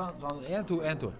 Sånn, 0.00 0.20
sånn. 0.22 0.44
En, 0.48 0.62
to, 0.64 0.80
en, 0.86 1.00
to. 1.00 1.10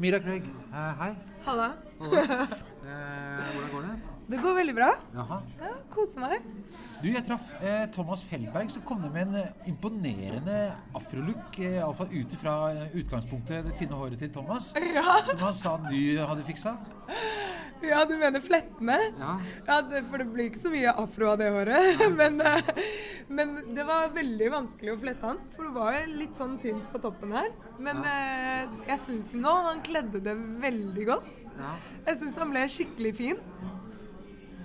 Mira 0.00 0.20
Craig, 0.22 0.46
eh, 0.72 1.02
hei. 1.04 1.12
Halla. 1.48 1.72
Eh, 2.90 3.48
hvordan 3.52 3.66
går 3.70 3.82
det? 3.84 3.90
Det 4.32 4.38
går 4.40 4.54
veldig 4.56 4.72
bra. 4.74 4.86
Jaha. 5.12 5.36
Ja, 5.60 5.68
Koser 5.92 6.22
meg. 6.22 6.46
Du, 7.02 7.10
jeg 7.12 7.20
traff 7.26 7.50
eh, 7.60 7.82
Thomas 7.92 8.22
Feldberg, 8.24 8.72
som 8.72 8.82
kom 8.88 9.02
ned 9.04 9.12
med 9.12 9.28
en 9.28 9.36
eh, 9.42 9.68
imponerende 9.70 10.56
afrolook. 10.96 11.60
Eh, 11.60 11.76
Iallfall 11.76 12.08
ut 12.16 12.34
fra 12.40 12.54
eh, 12.72 12.96
utgangspunktet 13.02 13.68
det 13.68 13.76
tynne 13.78 14.00
håret 14.00 14.18
til 14.24 14.32
Thomas. 14.32 14.72
Ja, 14.96 15.20
Som 15.28 15.44
han 15.44 15.54
sa 15.60 15.76
du 15.84 16.00
hadde 16.24 16.48
fiksa. 16.48 16.72
ja 17.84 18.02
du 18.08 18.14
mener 18.20 18.42
flettene? 18.44 18.96
Ja. 19.18 19.34
Ja, 19.66 19.78
det, 19.86 20.02
for 20.10 20.22
det 20.22 20.28
blir 20.32 20.50
ikke 20.50 20.62
så 20.62 20.72
mye 20.72 20.92
afro 21.02 21.30
av 21.32 21.40
det 21.40 21.50
håret. 21.54 22.02
Men, 22.20 22.40
eh, 22.44 22.70
men 23.30 23.54
det 23.76 23.84
var 23.86 24.10
veldig 24.14 24.48
vanskelig 24.52 24.94
å 24.94 25.00
flette 25.00 25.26
han, 25.28 25.38
for 25.54 25.68
det 25.68 25.74
var 25.76 25.98
litt 26.10 26.38
sånn 26.38 26.56
tynt 26.60 26.88
på 26.92 27.00
toppen 27.02 27.34
her. 27.36 27.50
Men 27.78 28.02
ja. 28.02 28.16
jeg 28.88 28.98
syns 29.04 29.30
nå 29.38 29.52
han 29.68 29.84
kledde 29.86 30.22
det 30.24 30.34
veldig 30.64 31.06
godt. 31.12 31.30
ja. 31.60 31.74
Jeg 32.08 32.18
syns 32.22 32.38
han 32.40 32.50
ble 32.50 32.64
skikkelig 32.72 33.12
fin. 33.14 33.44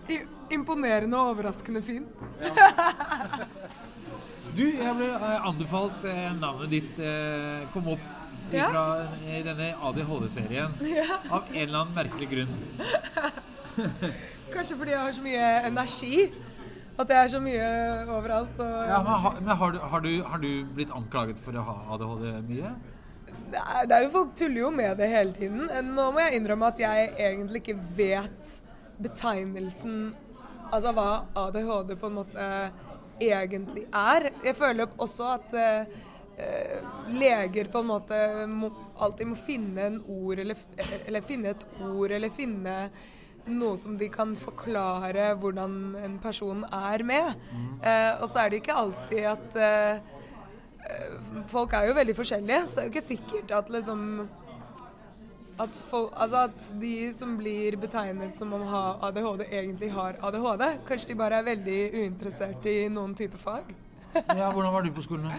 I, 0.09 0.19
imponerende 0.55 1.17
og 1.19 1.35
overraskende 1.35 1.81
fin. 1.85 2.07
Du, 4.55 4.63
jeg 4.63 4.93
ble 4.95 5.07
eh, 5.11 5.47
anbefalt 5.49 6.05
eh, 6.07 6.27
navnet 6.39 6.71
ditt 6.71 6.99
eh, 7.03 7.65
kom 7.73 7.89
opp 7.91 8.05
Ja. 8.53 8.69
fra 8.69 8.85
i 9.31 9.41
denne 9.45 9.71
ADHD-serien. 9.81 10.73
Ja. 10.95 11.19
Av 11.29 11.47
en 11.51 11.61
eller 11.61 11.79
annen 11.79 11.95
merkelig 11.95 12.29
grunn. 12.31 12.51
Kanskje 14.53 14.77
fordi 14.77 14.93
jeg 14.93 15.01
har 15.01 15.15
så 15.15 15.23
mye 15.25 15.47
energi. 15.69 16.19
At 16.95 17.09
jeg 17.11 17.19
er 17.19 17.31
så 17.33 17.39
mye 17.43 17.69
overalt. 18.07 18.59
Ja, 18.61 18.99
men 19.03 19.23
har, 19.25 19.39
men 19.41 19.57
har, 19.59 19.71
du, 19.71 19.79
har, 19.79 20.03
du, 20.05 20.11
har 20.23 20.43
du 20.43 20.51
blitt 20.77 20.93
anklaget 20.95 21.41
for 21.43 21.57
å 21.57 21.63
ha 21.67 21.75
ADHD 21.95 22.29
mye? 22.47 22.71
Det 23.51 23.59
er, 23.61 23.87
det 23.89 23.97
er 23.97 24.05
jo 24.05 24.13
Folk 24.13 24.31
tuller 24.37 24.61
jo 24.61 24.69
med 24.71 24.95
det 25.01 25.09
hele 25.11 25.35
tiden. 25.35 25.65
Nå 25.91 26.07
må 26.15 26.23
jeg 26.23 26.39
innrømme 26.39 26.69
at 26.71 26.79
jeg 26.79 27.09
egentlig 27.17 27.65
ikke 27.65 27.79
vet 27.97 28.53
betegnelsen 29.03 30.13
Altså 30.73 30.91
hva 30.95 31.09
ADHD 31.37 31.91
på 31.99 32.09
en 32.09 32.15
måte 32.15 32.45
egentlig 33.21 33.85
er. 33.93 34.31
Jeg 34.43 34.55
føler 34.57 34.89
også 34.97 35.27
at 35.35 35.53
eh, 36.37 36.79
leger 37.11 37.69
på 37.71 37.81
en 37.83 37.91
måte 37.91 38.21
må, 38.49 38.71
alltid 38.97 39.31
må 39.31 39.37
finne 39.39 39.89
en 39.89 39.99
ord 40.07 40.41
eller, 40.43 40.63
eller 41.05 41.25
finne 41.25 41.53
et 41.55 41.67
ord 41.85 42.15
eller 42.15 42.33
finne 42.33 42.75
noe 43.45 43.77
som 43.77 43.97
de 43.97 44.07
kan 44.09 44.33
forklare 44.39 45.33
hvordan 45.41 45.75
en 46.01 46.15
person 46.21 46.63
er 46.65 47.03
med. 47.05 47.43
Eh, 47.81 48.13
og 48.21 48.29
så 48.29 48.45
er 48.45 48.49
det 48.49 48.61
ikke 48.63 48.79
alltid 48.81 49.27
at 49.29 49.59
eh, 49.61 49.99
eh, 50.89 51.13
Folk 51.51 51.73
er 51.73 51.89
jo 51.89 51.99
veldig 51.99 52.15
forskjellige, 52.17 52.65
så 52.65 52.75
det 52.75 52.81
er 52.81 52.89
jo 52.89 52.95
ikke 52.95 53.07
sikkert 53.11 53.53
at 53.59 53.69
liksom 53.69 54.01
at, 55.55 55.77
folk, 55.87 56.11
altså 56.19 56.41
at 56.49 56.65
de 56.81 57.13
som 57.15 57.37
blir 57.39 57.77
betegnet 57.79 58.35
som 58.35 58.51
om 58.53 58.65
ha 58.67 58.97
ADHD, 59.07 59.45
egentlig 59.51 59.91
har 59.93 60.17
ADHD. 60.19 60.65
Kanskje 60.87 61.13
de 61.13 61.15
bare 61.15 61.39
er 61.39 61.47
veldig 61.47 61.79
uinteressert 61.93 62.65
i 62.67 62.75
noen 62.91 63.15
type 63.15 63.39
fag. 63.39 63.71
Ja, 64.15 64.51
Hvordan 64.51 64.73
var 64.73 64.83
du 64.83 64.91
på 64.95 65.05
skolen? 65.05 65.31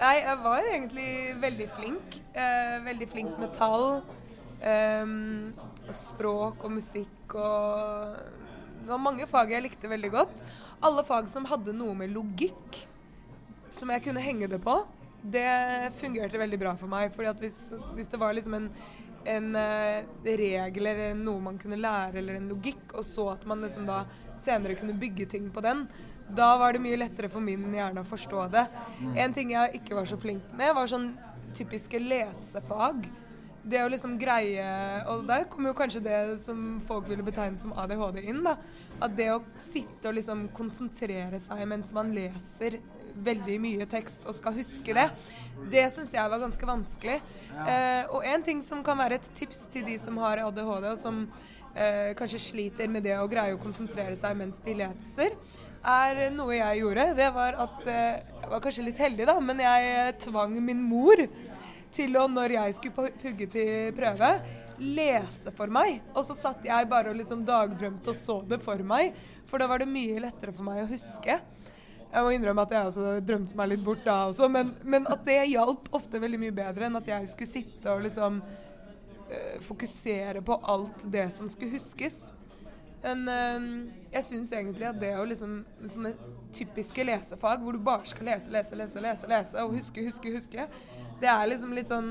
Nei, 0.00 0.14
jeg 0.22 0.36
var 0.40 0.64
egentlig 0.64 1.08
veldig 1.42 1.66
flink. 1.76 2.14
Eh, 2.32 2.76
veldig 2.86 3.08
flink 3.10 3.34
med 3.40 3.50
tall. 3.52 4.00
Eh, 4.64 5.10
språk 5.92 6.64
og 6.64 6.72
musikk 6.72 7.34
og 7.34 8.16
Det 8.80 8.88
var 8.88 9.00
mange 9.00 9.26
fag 9.28 9.50
jeg 9.52 9.62
likte 9.62 9.90
veldig 9.90 10.10
godt. 10.10 10.42
Alle 10.82 11.04
fag 11.04 11.28
som 11.28 11.44
hadde 11.44 11.74
noe 11.76 11.92
med 11.94 12.14
logikk 12.14 12.78
som 13.70 13.92
jeg 13.92 14.02
kunne 14.06 14.24
henge 14.24 14.48
det 14.48 14.58
på, 14.64 14.72
det 15.20 15.92
fungerte 16.00 16.40
veldig 16.40 16.58
bra 16.58 16.72
for 16.80 16.88
meg. 16.88 17.12
fordi 17.14 17.28
at 17.28 17.38
hvis, 17.38 17.58
hvis 17.94 18.08
det 18.08 18.18
var 18.18 18.32
liksom 18.32 18.54
en, 18.56 18.70
en 19.28 19.56
eh, 19.56 20.04
regel 20.24 20.86
eller 20.86 21.14
noe 21.18 21.42
man 21.44 21.58
kunne 21.60 21.78
lære, 21.80 22.20
eller 22.20 22.38
en 22.38 22.48
logikk, 22.52 22.94
og 22.94 23.04
så 23.06 23.30
at 23.34 23.44
man 23.48 23.64
liksom 23.64 23.88
da 23.88 24.04
senere 24.40 24.78
kunne 24.78 24.96
bygge 24.98 25.28
ting 25.34 25.50
på 25.52 25.64
den, 25.64 25.86
da 26.30 26.52
var 26.60 26.72
det 26.72 26.82
mye 26.82 26.98
lettere 27.00 27.30
for 27.30 27.42
min 27.42 27.72
hjerne 27.74 28.04
å 28.04 28.06
forstå 28.06 28.46
det. 28.54 28.66
En 29.18 29.34
ting 29.34 29.50
jeg 29.54 29.80
ikke 29.80 29.96
var 29.98 30.06
så 30.06 30.18
flink 30.20 30.52
med, 30.54 30.72
var 30.76 30.90
sånn 30.90 31.10
typiske 31.56 31.98
lesefag. 31.98 33.08
Det 33.60 33.82
å 33.84 33.90
liksom 33.92 34.14
greie 34.16 34.64
Og 35.12 35.26
der 35.28 35.42
kommer 35.50 35.68
jo 35.68 35.76
kanskje 35.76 36.00
det 36.00 36.20
som 36.40 36.78
folk 36.88 37.10
ville 37.10 37.24
betegne 37.26 37.60
som 37.60 37.74
ADHD 37.76 38.22
inn. 38.22 38.38
da 38.46 38.54
At 39.02 39.12
det 39.18 39.26
å 39.34 39.42
sitte 39.60 40.08
og 40.08 40.16
liksom 40.16 40.46
konsentrere 40.56 41.36
seg 41.42 41.66
mens 41.68 41.90
man 41.92 42.14
leser 42.16 42.78
veldig 43.14 43.56
mye 43.62 43.86
tekst 43.90 44.26
og 44.28 44.36
skal 44.38 44.56
huske 44.56 44.96
det, 44.96 45.06
det 45.72 45.86
syns 45.92 46.12
jeg 46.16 46.32
var 46.32 46.42
ganske 46.42 46.68
vanskelig. 46.68 47.16
Eh, 47.66 48.04
og 48.10 48.26
en 48.26 48.44
ting 48.46 48.60
som 48.64 48.84
kan 48.86 48.98
være 48.98 49.20
et 49.20 49.30
tips 49.36 49.66
til 49.72 49.86
de 49.88 49.96
som 50.00 50.18
har 50.22 50.42
ADHD, 50.44 50.86
og 50.92 51.00
som 51.00 51.24
eh, 51.74 52.12
kanskje 52.18 52.42
sliter 52.50 52.90
med 52.90 53.04
det 53.06 53.18
å 53.18 53.28
greie 53.30 53.56
å 53.56 53.62
konsentrere 53.62 54.16
seg 54.18 54.38
mens 54.38 54.60
de 54.64 54.76
leser, 54.80 55.36
er 55.80 56.26
noe 56.34 56.56
jeg 56.58 56.82
gjorde. 56.82 57.06
Det 57.16 57.28
var 57.34 57.56
at 57.66 57.86
eh, 57.88 58.20
Jeg 58.40 58.50
var 58.52 58.64
kanskje 58.64 58.86
litt 58.88 59.00
heldig, 59.00 59.26
da, 59.30 59.36
men 59.40 59.62
jeg 59.62 59.92
eh, 59.94 60.14
tvang 60.26 60.56
min 60.64 60.82
mor 60.82 61.22
til 61.90 62.16
å, 62.18 62.26
når 62.30 62.56
jeg 62.56 62.74
skulle 62.78 63.12
pugge 63.20 63.46
til 63.50 63.94
prøve, 63.96 64.34
lese 64.80 65.52
for 65.56 65.72
meg. 65.72 66.00
Og 66.14 66.24
så 66.26 66.36
satt 66.36 66.64
jeg 66.66 66.88
bare 66.90 67.12
og 67.12 67.18
liksom 67.20 67.44
dagdrømte 67.46 68.12
og 68.12 68.16
så 68.16 68.40
det 68.48 68.60
for 68.64 68.80
meg, 68.86 69.14
for 69.48 69.60
da 69.60 69.68
var 69.70 69.82
det 69.82 69.90
mye 69.90 70.22
lettere 70.26 70.54
for 70.54 70.66
meg 70.66 70.84
å 70.84 70.90
huske. 70.90 71.40
Jeg 72.10 72.26
må 72.26 72.32
innrømme 72.34 72.64
at 72.66 72.72
jeg 72.74 72.88
også 72.90 73.12
drømte 73.22 73.56
meg 73.58 73.70
litt 73.70 73.84
bort 73.86 74.02
da 74.02 74.16
også, 74.30 74.48
men, 74.50 74.72
men 74.82 75.06
at 75.10 75.22
det 75.26 75.38
hjalp 75.52 75.86
ofte 75.94 76.18
veldig 76.22 76.40
mye 76.42 76.54
bedre 76.56 76.88
enn 76.88 76.98
at 76.98 77.06
jeg 77.06 77.28
skulle 77.30 77.52
sitte 77.52 77.92
og 77.92 78.02
liksom 78.02 78.40
uh, 78.42 79.56
fokusere 79.62 80.42
på 80.42 80.58
alt 80.74 81.06
det 81.12 81.28
som 81.36 81.46
skulle 81.50 81.78
huskes. 81.78 82.18
Men 83.04 83.22
uh, 83.30 83.68
jeg 84.10 84.26
syns 84.26 84.50
egentlig 84.52 84.88
at 84.90 84.98
det 85.00 85.14
å 85.16 85.22
liksom 85.24 85.60
Sånne 85.86 86.12
typiske 86.52 87.04
lesefag 87.06 87.62
hvor 87.62 87.78
du 87.78 87.80
bare 87.86 88.08
skal 88.10 88.26
lese, 88.26 88.50
lese, 88.52 88.76
lese, 88.76 89.00
lese, 89.00 89.30
lese 89.30 89.62
og 89.62 89.78
huske, 89.78 90.02
huske, 90.04 90.34
huske, 90.34 90.66
det 91.22 91.30
er 91.30 91.46
liksom 91.46 91.72
litt 91.76 91.92
sånn 91.92 92.10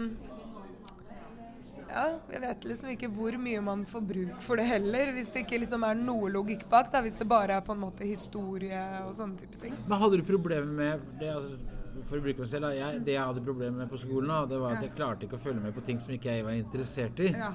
ja, 1.90 2.06
jeg 2.30 2.42
vet 2.44 2.68
liksom 2.70 2.92
ikke 2.94 3.10
hvor 3.14 3.36
mye 3.42 3.62
man 3.66 3.84
får 3.90 4.04
bruk 4.12 4.44
for 4.46 4.62
det 4.62 4.68
heller, 4.70 5.12
hvis 5.16 5.32
det 5.34 5.44
ikke 5.46 5.62
liksom 5.64 5.86
er 5.88 5.98
noe 5.98 6.30
logikk 6.34 6.68
bak. 6.70 6.92
Da, 6.94 7.02
hvis 7.06 7.18
det 7.20 7.28
bare 7.30 7.58
er 7.58 7.66
på 7.66 7.76
en 7.76 7.82
måte 7.82 8.08
historie 8.08 8.84
og 9.06 9.16
sånne 9.18 9.40
type 9.42 9.60
ting. 9.62 9.76
Men 9.88 10.02
hadde 10.02 10.22
du 10.22 10.26
problemer 10.28 10.70
med 10.70 11.06
det, 11.22 11.34
altså, 11.34 11.78
For 12.08 12.18
å 12.18 12.22
bruke 12.24 12.40
meg 12.40 12.48
selv. 12.50 12.70
Jeg, 12.76 13.00
det 13.06 13.14
jeg 13.16 13.22
hadde 13.26 13.42
problemer 13.46 13.78
med 13.84 13.90
på 13.92 13.98
skolen, 14.00 14.28
da, 14.32 14.46
det 14.46 14.60
var 14.62 14.76
at 14.78 14.84
jeg 14.86 14.94
klarte 14.96 15.26
ikke 15.28 15.36
å 15.40 15.44
følge 15.44 15.62
med 15.64 15.74
på 15.76 15.84
ting 15.86 16.00
som 16.00 16.14
ikke 16.16 16.32
jeg 16.38 16.46
var 16.46 16.56
interessert 16.58 17.20
i. 17.20 17.32
Ja. 17.34 17.52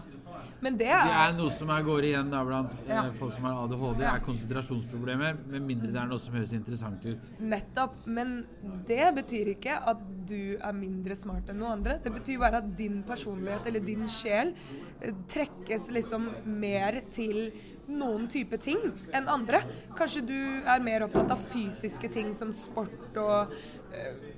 Men 0.60 0.76
det 0.76 0.86
Det 0.88 0.94
er, 0.96 1.12
er 1.28 1.32
noe 1.36 1.50
som 1.54 1.70
er, 1.70 1.82
går 1.86 2.06
igjen 2.10 2.30
da, 2.32 2.42
blant 2.44 2.72
eh, 2.86 2.90
Ja. 2.94 3.04
folk 3.18 3.32
som 3.36 3.44
har 3.48 3.58
ADHD, 3.64 4.02
Ja. 4.02 4.14
er 4.16 4.24
konsentrasjonsproblemer. 4.26 5.36
Med 5.50 5.62
mindre 5.62 5.92
det 5.92 6.00
er 6.00 6.06
noe 6.10 6.18
som 6.18 6.34
høres 6.34 6.52
interessant 6.56 7.04
ut. 7.06 7.30
nettopp. 7.40 7.94
Men 8.06 8.46
det 8.88 9.14
betyr 9.14 9.52
ikke 9.54 9.78
at 9.90 10.00
du 10.26 10.56
er 10.56 10.72
mindre 10.72 11.16
smart 11.16 11.48
enn 11.52 11.58
noen 11.60 11.78
andre. 11.78 11.98
Det 12.02 12.12
betyr 12.12 12.38
bare 12.40 12.62
at 12.62 12.76
din 12.76 13.02
personlighet 13.06 13.66
eller 13.66 13.80
din 13.84 14.06
sjel 14.08 14.54
eh, 15.00 15.12
trekkes 15.28 15.90
liksom 15.90 16.30
mer 16.46 17.00
til 17.10 17.52
noen 17.88 18.28
type 18.30 18.58
ting 18.62 18.80
enn 19.14 19.28
andre. 19.30 19.62
Kanskje 19.98 20.24
du 20.28 20.38
er 20.62 20.84
mer 20.84 21.06
opptatt 21.06 21.34
av 21.34 21.42
fysiske 21.52 22.10
ting 22.12 22.32
som 22.36 22.52
sport 22.56 23.18
og 23.20 23.54
eh, 23.94 24.32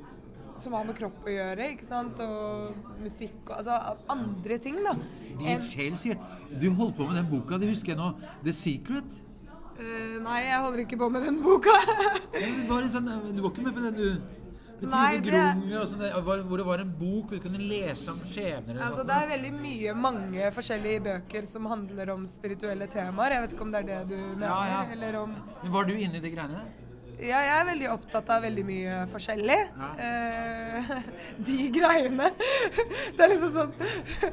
som 0.56 0.72
har 0.72 0.86
med 0.88 0.96
kropp 0.96 1.26
å 1.26 1.32
gjøre, 1.32 1.68
ikke 1.74 1.86
sant? 1.86 2.20
Og 2.24 2.96
musikk 3.02 3.50
og 3.50 3.58
altså 3.58 3.76
andre 4.12 4.58
ting, 4.62 4.80
da. 4.84 4.96
Din 5.36 5.62
sjel 5.68 5.98
sier 6.00 6.20
Du 6.48 6.70
holdt 6.78 6.96
på 6.96 7.08
med 7.08 7.18
den 7.20 7.28
boka, 7.30 7.60
det 7.60 7.70
husker 7.74 7.92
jeg 7.92 8.00
nå. 8.00 8.12
The 8.44 8.54
Secret. 8.56 9.20
Uh, 9.76 10.16
nei, 10.24 10.40
jeg 10.46 10.60
holder 10.64 10.82
ikke 10.86 10.98
på 11.02 11.10
med 11.12 11.26
den 11.28 11.42
boka. 11.44 11.74
du, 12.32 12.62
var 12.70 12.88
sånn, 12.92 13.10
du 13.36 13.42
var 13.44 13.52
ikke 13.52 13.66
med 13.66 13.76
på 13.76 13.84
den, 13.84 14.00
du? 14.00 14.45
Med 14.80 15.24
Trine 15.24 15.54
det- 15.70 15.78
og 15.80 15.86
sånn, 15.88 16.02
hvor 16.46 16.56
det 16.60 16.66
var 16.66 16.78
en 16.84 16.90
bok 16.98 17.30
hvor 17.30 17.38
du 17.38 17.44
kunne 17.48 17.58
lese 17.58 18.10
om 18.12 18.18
skjebner 18.28 18.76
altså, 18.78 18.98
sånt. 19.00 19.08
det 19.08 19.16
er 19.22 19.28
veldig 19.30 19.52
mye, 19.60 19.94
mange 19.96 20.50
forskjellige 20.52 21.02
bøker 21.06 21.46
som 21.48 21.64
handler 21.66 22.10
om 22.12 22.26
spirituelle 22.28 22.86
temaer. 22.92 23.30
Jeg 23.32 23.42
vet 23.46 23.52
ikke 23.56 23.62
om 23.62 23.72
det 23.72 23.80
er 23.80 23.86
det 23.92 24.08
du 24.10 24.16
mener, 24.16 24.46
Ja, 24.46 24.64
ja. 24.66 24.82
eller 24.92 25.16
om 25.22 25.34
Men 25.62 25.72
var 25.72 25.84
du 25.84 25.94
inne 25.94 26.16
i 26.16 26.20
de 26.20 26.30
greiene? 26.30 26.60
Ja, 27.18 27.38
jeg 27.40 27.54
er 27.60 27.64
veldig 27.70 27.88
opptatt 27.94 28.28
av 28.28 28.42
veldig 28.44 28.64
mye 28.68 28.96
forskjellig. 29.08 29.56
Ja. 29.72 29.88
Eh, 30.04 30.90
de 31.48 31.70
greiene. 31.72 32.30
Det 33.16 33.24
er 33.24 33.32
liksom 33.32 33.52
sånn 33.56 33.72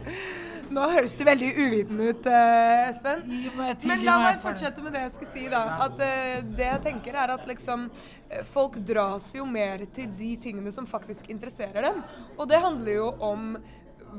Nå 0.73 0.85
høres 0.89 1.13
du 1.17 1.23
veldig 1.27 1.49
uvitende 1.53 2.09
ut, 2.09 2.27
eh, 2.29 2.89
Espen. 2.89 3.23
Men 3.57 4.05
la 4.05 4.17
meg 4.23 4.25
meg 4.25 4.41
fortsette 4.41 4.81
med 4.81 4.95
det 4.95 5.03
jeg 5.05 5.13
skulle 5.17 5.33
si, 5.35 5.45
da. 5.51 5.61
At 5.85 6.01
eh, 6.01 6.41
det 6.45 6.67
jeg 6.69 6.81
tenker 6.87 7.17
er 7.19 7.35
at 7.35 7.45
liksom 7.49 7.87
eh, 8.29 8.41
Folk 8.47 8.79
dras 8.87 9.29
jo 9.37 9.45
mer 9.49 9.85
til 9.93 10.09
de 10.17 10.33
tingene 10.41 10.73
som 10.73 10.89
faktisk 10.89 11.29
interesserer 11.33 11.89
dem. 11.89 12.01
Og 12.37 12.49
det 12.49 12.61
handler 12.63 12.97
jo 12.97 13.11
om 13.23 13.53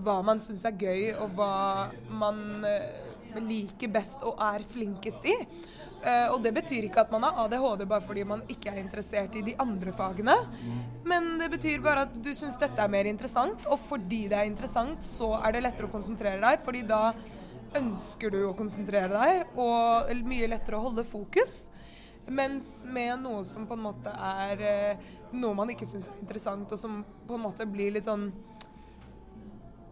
hva 0.04 0.18
man 0.26 0.40
syns 0.42 0.64
er 0.66 0.78
gøy, 0.78 1.10
og 1.22 1.34
hva 1.38 1.90
man 2.22 2.66
eh, 2.68 3.02
liker 3.42 3.90
best 3.94 4.22
og 4.26 4.38
er 4.42 4.62
flinkest 4.70 5.26
i. 5.26 5.36
Eh, 6.04 6.26
og 6.28 6.42
det 6.44 6.52
betyr 6.52 6.84
ikke 6.84 7.00
at 7.00 7.12
man 7.14 7.24
har 7.24 7.38
ADHD 7.46 7.86
bare 7.88 8.04
fordi 8.04 8.24
man 8.28 8.42
ikke 8.52 8.72
er 8.74 8.80
interessert 8.82 9.36
i 9.40 9.44
de 9.46 9.54
andre 9.62 9.92
fagene. 9.96 10.34
Men 11.08 11.38
det 11.40 11.48
betyr 11.54 11.80
bare 11.84 12.04
at 12.04 12.18
du 12.20 12.30
syns 12.36 12.58
dette 12.60 12.82
er 12.82 12.92
mer 12.92 13.08
interessant, 13.08 13.64
og 13.72 13.80
fordi 13.80 14.26
det 14.32 14.36
er 14.36 14.50
interessant, 14.50 15.00
så 15.04 15.34
er 15.40 15.56
det 15.56 15.64
lettere 15.64 15.88
å 15.88 15.94
konsentrere 15.94 16.42
deg, 16.44 16.60
fordi 16.64 16.84
da 16.88 17.06
ønsker 17.74 18.30
du 18.30 18.42
å 18.46 18.56
konsentrere 18.56 19.10
deg, 19.16 19.56
og 19.58 20.12
mye 20.28 20.50
lettere 20.52 20.78
å 20.78 20.84
holde 20.90 21.06
fokus. 21.08 21.70
Mens 22.28 22.84
med 22.88 23.24
noe 23.24 23.42
som 23.44 23.66
på 23.68 23.76
en 23.76 23.84
måte 23.84 24.12
er 24.12 24.60
eh, 24.64 25.08
noe 25.36 25.56
man 25.56 25.72
ikke 25.72 25.88
syns 25.88 26.08
er 26.08 26.20
interessant, 26.20 26.72
og 26.72 26.80
som 26.80 27.00
på 27.28 27.36
en 27.36 27.46
måte 27.48 27.66
blir 27.68 27.96
litt 27.96 28.08
sånn 28.08 28.30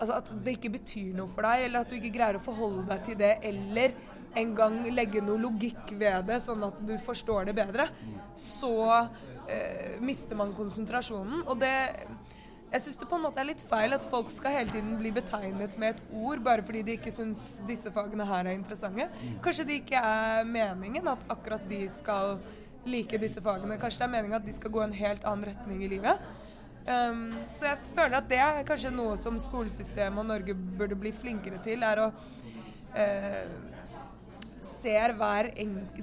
Altså 0.03 0.17
at 0.19 0.31
det 0.43 0.57
ikke 0.57 0.73
betyr 0.75 1.13
noe 1.15 1.31
for 1.31 1.47
deg, 1.47 1.69
eller 1.69 1.85
at 1.85 1.93
du 1.93 1.95
ikke 1.95 2.11
greier 2.11 2.35
å 2.35 2.43
forholde 2.43 2.83
deg 2.89 3.05
til 3.07 3.19
det, 3.21 3.37
eller 3.47 3.93
en 4.39 4.55
gang 4.57 4.79
legge 4.95 5.23
noe 5.25 5.41
logikk 5.41 5.93
ved 5.99 6.29
det, 6.29 6.41
sånn 6.45 6.65
at 6.67 6.81
du 6.87 6.95
forstår 7.03 7.49
det 7.49 7.57
bedre, 7.57 7.89
så 8.39 8.75
eh, 9.49 9.99
mister 10.01 10.39
man 10.39 10.55
konsentrasjonen. 10.57 11.45
Og 11.47 11.59
det 11.63 11.73
Jeg 12.73 12.81
syns 12.81 12.97
det 12.97 13.07
på 13.09 13.19
en 13.19 13.25
måte 13.27 13.37
er 13.37 13.45
litt 13.51 13.61
feil 13.61 13.93
at 13.93 14.07
folk 14.09 14.31
skal 14.33 14.55
hele 14.55 14.73
tiden 14.73 14.95
bli 14.97 15.11
betegnet 15.13 15.75
med 15.77 15.91
et 15.93 16.15
ord 16.17 16.41
bare 16.41 16.63
fordi 16.65 16.81
de 16.87 16.95
ikke 16.97 17.13
syns 17.13 17.43
disse 17.69 17.91
fagene 17.93 18.25
her 18.25 18.47
er 18.49 18.57
interessante. 18.57 19.11
Kanskje 19.45 19.67
det 19.69 19.77
ikke 19.83 20.01
er 20.01 20.49
meningen 20.49 21.11
at 21.13 21.27
akkurat 21.29 21.67
de 21.69 21.83
skal 21.93 22.39
like 22.89 23.21
disse 23.21 23.43
fagene. 23.45 23.77
Kanskje 23.77 24.01
det 24.01 24.07
er 24.07 24.15
meningen 24.15 24.39
at 24.39 24.47
de 24.49 24.55
skal 24.57 24.73
gå 24.73 24.81
en 24.87 24.97
helt 24.97 25.29
annen 25.29 25.51
retning 25.51 25.85
i 25.85 25.91
livet. 25.93 26.25
Um, 26.83 27.29
så 27.55 27.69
jeg 27.69 27.93
føler 27.93 28.17
at 28.19 28.31
det 28.31 28.41
er 28.43 28.65
kanskje 28.67 28.91
noe 28.91 29.15
som 29.21 29.37
skolesystemet 29.39 30.19
og 30.19 30.27
Norge 30.33 30.57
burde 30.57 30.97
bli 30.99 31.13
flinkere 31.15 31.61
til, 31.63 31.85
er 31.87 32.01
å 32.03 32.09
uh, 32.09 33.72
se 34.67 34.95
hver, 35.19 35.51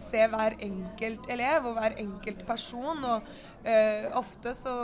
se 0.04 0.26
hver 0.32 0.58
enkelt 0.66 1.30
elev 1.32 1.70
og 1.70 1.78
hver 1.80 1.98
enkelt 2.02 2.46
person. 2.48 3.04
Og 3.04 3.30
uh, 3.66 4.06
ofte 4.20 4.54
så 4.58 4.76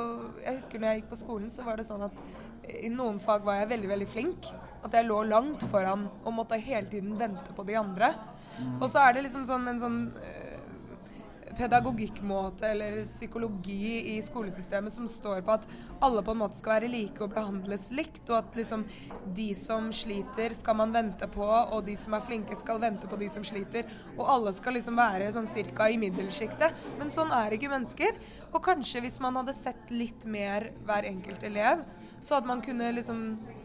Jeg 0.43 0.59
husker 0.59 0.81
når 0.81 0.91
jeg 0.91 1.03
gikk 1.03 1.11
på 1.13 1.21
skolen, 1.23 1.51
så 1.53 1.65
var 1.67 1.79
det 1.79 1.87
sånn 1.89 2.07
at 2.07 2.23
i 2.65 2.89
noen 2.89 3.19
fag 3.21 3.43
var 3.45 3.61
jeg 3.61 3.71
veldig, 3.75 3.91
veldig 3.93 4.09
flink. 4.09 4.49
At 4.85 4.95
jeg 4.97 5.07
lå 5.07 5.21
langt 5.29 5.65
foran 5.69 6.07
og 6.23 6.37
måtte 6.37 6.61
hele 6.61 6.89
tiden 6.89 7.17
vente 7.19 7.53
på 7.57 7.65
de 7.67 7.77
andre. 7.79 8.13
Mm. 8.55 8.77
Og 8.79 8.89
så 8.89 9.03
er 9.03 9.15
det 9.15 9.25
liksom 9.25 9.45
sånn 9.49 9.67
en 9.69 9.81
sånn 9.81 9.99
uh, 10.15 10.54
pedagogikkmåte 11.57 12.67
eller 12.67 13.01
psykologi 13.05 14.15
i 14.15 14.21
skolesystemet 14.23 14.93
som 14.93 15.07
står 15.09 15.41
på 15.45 15.55
at 15.55 15.67
alle 16.03 16.23
på 16.25 16.35
en 16.35 16.41
måte 16.41 16.59
skal 16.59 16.77
være 16.77 16.91
like 16.91 17.23
og 17.23 17.33
behandles 17.35 17.87
likt, 17.95 18.23
og 18.29 18.37
at 18.41 18.57
liksom 18.59 18.85
de 19.37 19.47
som 19.57 19.87
sliter, 19.95 20.53
skal 20.55 20.77
man 20.81 20.93
vente 20.95 21.27
på, 21.31 21.45
og 21.45 21.85
de 21.87 21.95
som 21.99 22.17
er 22.17 22.25
flinke, 22.25 22.57
skal 22.59 22.81
vente 22.83 23.09
på 23.09 23.19
de 23.21 23.29
som 23.31 23.45
sliter. 23.47 23.87
Og 24.17 24.25
alle 24.29 24.53
skal 24.55 24.75
liksom 24.77 24.99
være 24.99 25.31
sånn 25.35 25.49
cirka 25.49 25.87
i 25.91 25.99
middelsjiktet. 26.01 26.75
Men 26.99 27.13
sånn 27.13 27.33
er 27.35 27.55
ikke 27.55 27.71
mennesker. 27.71 28.19
Og 28.51 28.61
kanskje 28.65 29.03
hvis 29.05 29.19
man 29.23 29.39
hadde 29.39 29.55
sett 29.55 29.93
litt 29.93 30.27
mer 30.29 30.71
hver 30.85 31.07
enkelt 31.09 31.43
elev, 31.47 31.85
så 32.25 32.39
at 32.39 32.45
man 32.49 32.61
kunne 32.65 32.87
liksom 32.95 33.19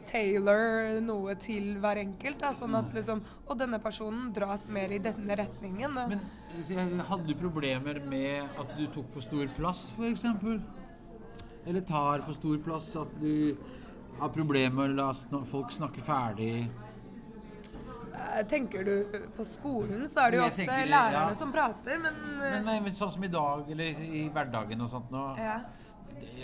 tailor 0.08 0.98
noe 1.00 1.32
til 1.40 1.78
hver 1.80 2.02
enkelt. 2.02 2.42
Da, 2.42 2.52
sånn 2.56 2.76
at 2.76 2.92
liksom 2.96 3.22
Og 3.46 3.56
denne 3.58 3.80
personen 3.82 4.28
dras 4.36 4.68
mer 4.72 4.92
i 4.92 5.00
denne 5.02 5.36
retningen. 5.40 5.96
Da. 5.96 6.04
Men 6.10 7.00
hadde 7.08 7.30
du 7.30 7.34
problemer 7.40 8.02
med 8.04 8.60
at 8.60 8.76
du 8.76 8.84
tok 8.92 9.08
for 9.14 9.24
stor 9.24 9.48
plass, 9.56 9.88
f.eks.? 9.96 10.26
Eller 11.64 11.80
tar 11.88 12.26
for 12.26 12.36
stor 12.36 12.60
plass? 12.64 12.92
At 13.00 13.16
du 13.22 13.56
har 14.20 14.32
problemer 14.36 14.92
med 14.92 15.04
at 15.08 15.48
folk 15.48 15.72
snakker 15.72 16.04
ferdig? 16.04 16.68
Eh, 18.20 18.40
tenker 18.48 18.84
du 18.84 19.20
på 19.36 19.44
skolen, 19.48 20.04
så 20.10 20.26
er 20.26 20.34
det 20.34 20.40
jo 20.40 20.46
ofte 20.50 20.64
tenker, 20.66 20.88
lærerne 20.90 21.32
ja. 21.32 21.36
som 21.38 21.52
prater, 21.54 22.00
men, 22.02 22.18
men, 22.36 22.72
men 22.84 22.96
Sånn 22.96 23.14
som 23.14 23.24
i 23.24 23.30
dag, 23.32 23.70
eller 23.72 24.02
i 24.04 24.26
hverdagen 24.34 24.84
og 24.84 24.90
sånt 24.92 25.14
nå. 25.14 25.30
Ja 25.40 25.62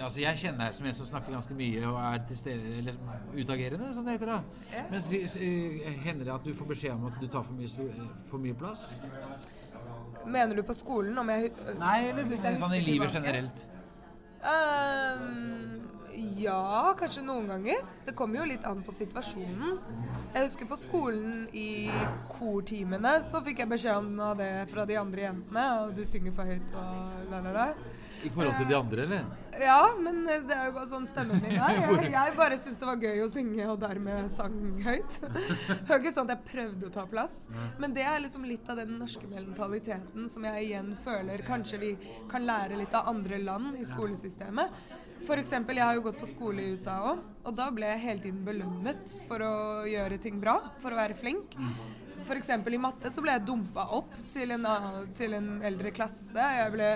altså 0.02 0.20
Jeg 0.20 0.38
kjenner 0.40 0.66
deg 0.66 0.74
som 0.76 0.86
en 0.86 0.96
som 0.98 1.08
snakker 1.08 1.34
ganske 1.36 1.56
mye 1.56 1.84
og 1.88 1.98
er 2.00 2.24
til 2.28 2.38
stede, 2.38 2.74
eller 2.80 2.98
utagerende, 3.34 3.92
som 3.94 4.04
det 4.04 4.16
heter. 4.16 4.26
da. 4.26 4.40
Ja. 4.72 4.84
Men 4.90 5.98
hender 6.04 6.24
det 6.24 6.34
at 6.34 6.44
du 6.44 6.54
får 6.54 6.70
beskjed 6.72 6.92
om 6.96 7.06
at 7.10 7.20
du 7.20 7.26
tar 7.26 7.46
for 7.46 7.52
mye, 7.52 8.10
for 8.30 8.42
mye 8.42 8.54
plass? 8.54 8.88
Mener 10.26 10.56
du 10.56 10.62
på 10.66 10.74
skolen? 10.74 11.18
Om 11.18 11.30
jeg 11.30 11.52
Nei, 11.78 11.98
eller 12.10 12.58
sånn 12.58 12.74
i 12.74 12.84
livet 12.84 13.14
generelt. 13.14 13.66
Um, 14.46 15.86
ja, 16.38 16.94
kanskje 16.98 17.22
noen 17.26 17.48
ganger. 17.50 17.82
Det 18.06 18.14
kommer 18.16 18.40
jo 18.40 18.48
litt 18.48 18.64
an 18.68 18.82
på 18.86 18.94
situasjonen. 18.94 19.78
Jeg 20.34 20.46
husker 20.48 20.68
på 20.70 20.78
skolen 20.80 21.46
i 21.56 21.90
kortimene 22.30 23.16
så 23.24 23.42
fikk 23.44 23.62
jeg 23.64 23.72
beskjed 23.74 24.00
om 24.00 24.38
det 24.38 24.50
fra 24.72 24.86
de 24.88 24.98
andre 25.00 25.26
jentene. 25.28 25.66
Og 25.82 25.96
du 25.96 26.04
synger 26.08 26.36
for 26.36 26.48
høyt 26.48 26.74
og 26.74 27.30
la, 27.32 27.42
la, 27.44 27.54
la. 27.56 27.66
I 28.26 28.30
forhold 28.34 28.56
til 28.58 28.68
de 28.70 28.76
andre, 28.76 29.04
eller? 29.06 29.26
Ja, 29.56 29.80
men 29.96 30.18
det 30.26 30.52
er 30.52 30.66
jo 30.68 30.74
bare 30.76 30.88
sånn 30.90 31.06
stemmen 31.08 31.40
min 31.40 31.54
er. 31.56 31.78
Jeg, 31.86 32.10
jeg 32.12 32.34
bare 32.36 32.58
syntes 32.60 32.80
det 32.82 32.88
var 32.88 33.00
gøy 33.00 33.22
å 33.24 33.28
synge, 33.32 33.68
og 33.72 33.78
dermed 33.80 34.28
sang 34.32 34.58
høyt. 34.84 35.18
Det 35.26 35.88
var 35.88 36.02
ikke 36.02 36.12
sånn 36.12 36.28
at 36.28 36.34
jeg 36.34 36.48
prøvde 36.50 36.88
å 36.88 36.92
ta 36.92 37.06
plass. 37.08 37.34
Men 37.80 37.94
det 37.96 38.04
er 38.04 38.20
liksom 38.24 38.44
litt 38.48 38.68
av 38.72 38.80
den 38.80 38.96
norske 39.00 39.26
mentaliteten 39.30 40.28
som 40.30 40.44
jeg 40.48 40.68
igjen 40.68 40.92
føler 41.04 41.44
kanskje 41.46 41.80
vi 41.80 41.90
kan 42.30 42.46
lære 42.46 42.78
litt 42.80 42.94
av 42.96 43.08
andre 43.12 43.38
land 43.42 43.78
i 43.80 43.86
skolesystemet. 43.86 44.74
Eksempel, 45.36 45.78
jeg 45.80 45.86
har 45.86 45.96
jo 45.98 46.04
gått 46.06 46.20
på 46.20 46.28
skole 46.28 46.62
i 46.62 46.72
USA 46.74 46.96
òg, 47.12 47.22
og 47.46 47.54
da 47.58 47.68
ble 47.74 47.88
jeg 47.90 48.02
hele 48.04 48.22
tiden 48.24 48.42
belønnet 48.46 49.16
for 49.26 49.42
å 49.42 49.54
gjøre 49.88 50.20
ting 50.22 50.40
bra, 50.42 50.58
for 50.82 50.94
å 50.94 51.00
være 51.00 51.16
flink. 51.18 51.56
F.eks. 52.26 52.50
i 52.50 52.80
matte 52.80 53.10
så 53.12 53.22
ble 53.22 53.36
jeg 53.36 53.46
dumpa 53.46 53.86
opp 53.96 54.14
til 54.32 54.54
en, 54.56 54.66
til 55.16 55.36
en 55.36 55.50
eldre 55.66 55.92
klasse. 55.94 56.42
Jeg 56.58 56.72
ble 56.74 56.88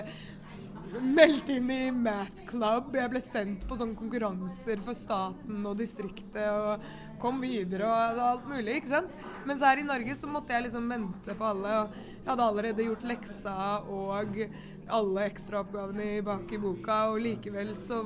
meldt 0.99 1.49
inn 1.49 1.69
i 1.71 1.91
Math 1.91 2.45
Club. 2.49 2.95
Jeg 2.95 3.11
ble 3.13 3.21
sendt 3.23 3.63
på 3.67 3.77
sånne 3.79 3.97
konkurranser 3.97 4.81
for 4.83 4.97
staten 4.97 5.61
og 5.67 5.77
distriktet 5.79 6.47
og 6.51 6.83
kom 7.21 7.39
videre 7.43 7.87
og 7.87 8.21
alt 8.25 8.49
mulig, 8.49 8.79
ikke 8.79 8.91
sant. 8.91 9.15
Mens 9.47 9.63
her 9.65 9.79
i 9.79 9.85
Norge 9.87 10.15
så 10.17 10.29
måtte 10.29 10.55
jeg 10.55 10.67
liksom 10.67 10.89
vente 10.91 11.37
på 11.37 11.47
alle. 11.47 11.77
og 11.83 11.95
Jeg 12.17 12.27
hadde 12.31 12.49
allerede 12.49 12.89
gjort 12.89 13.07
leksa 13.13 13.55
og 13.87 14.43
alle 14.91 15.29
ekstraoppgavene 15.29 16.09
bak 16.27 16.51
i 16.51 16.59
boka, 16.61 17.05
og 17.13 17.21
likevel 17.23 17.71
så 17.77 18.03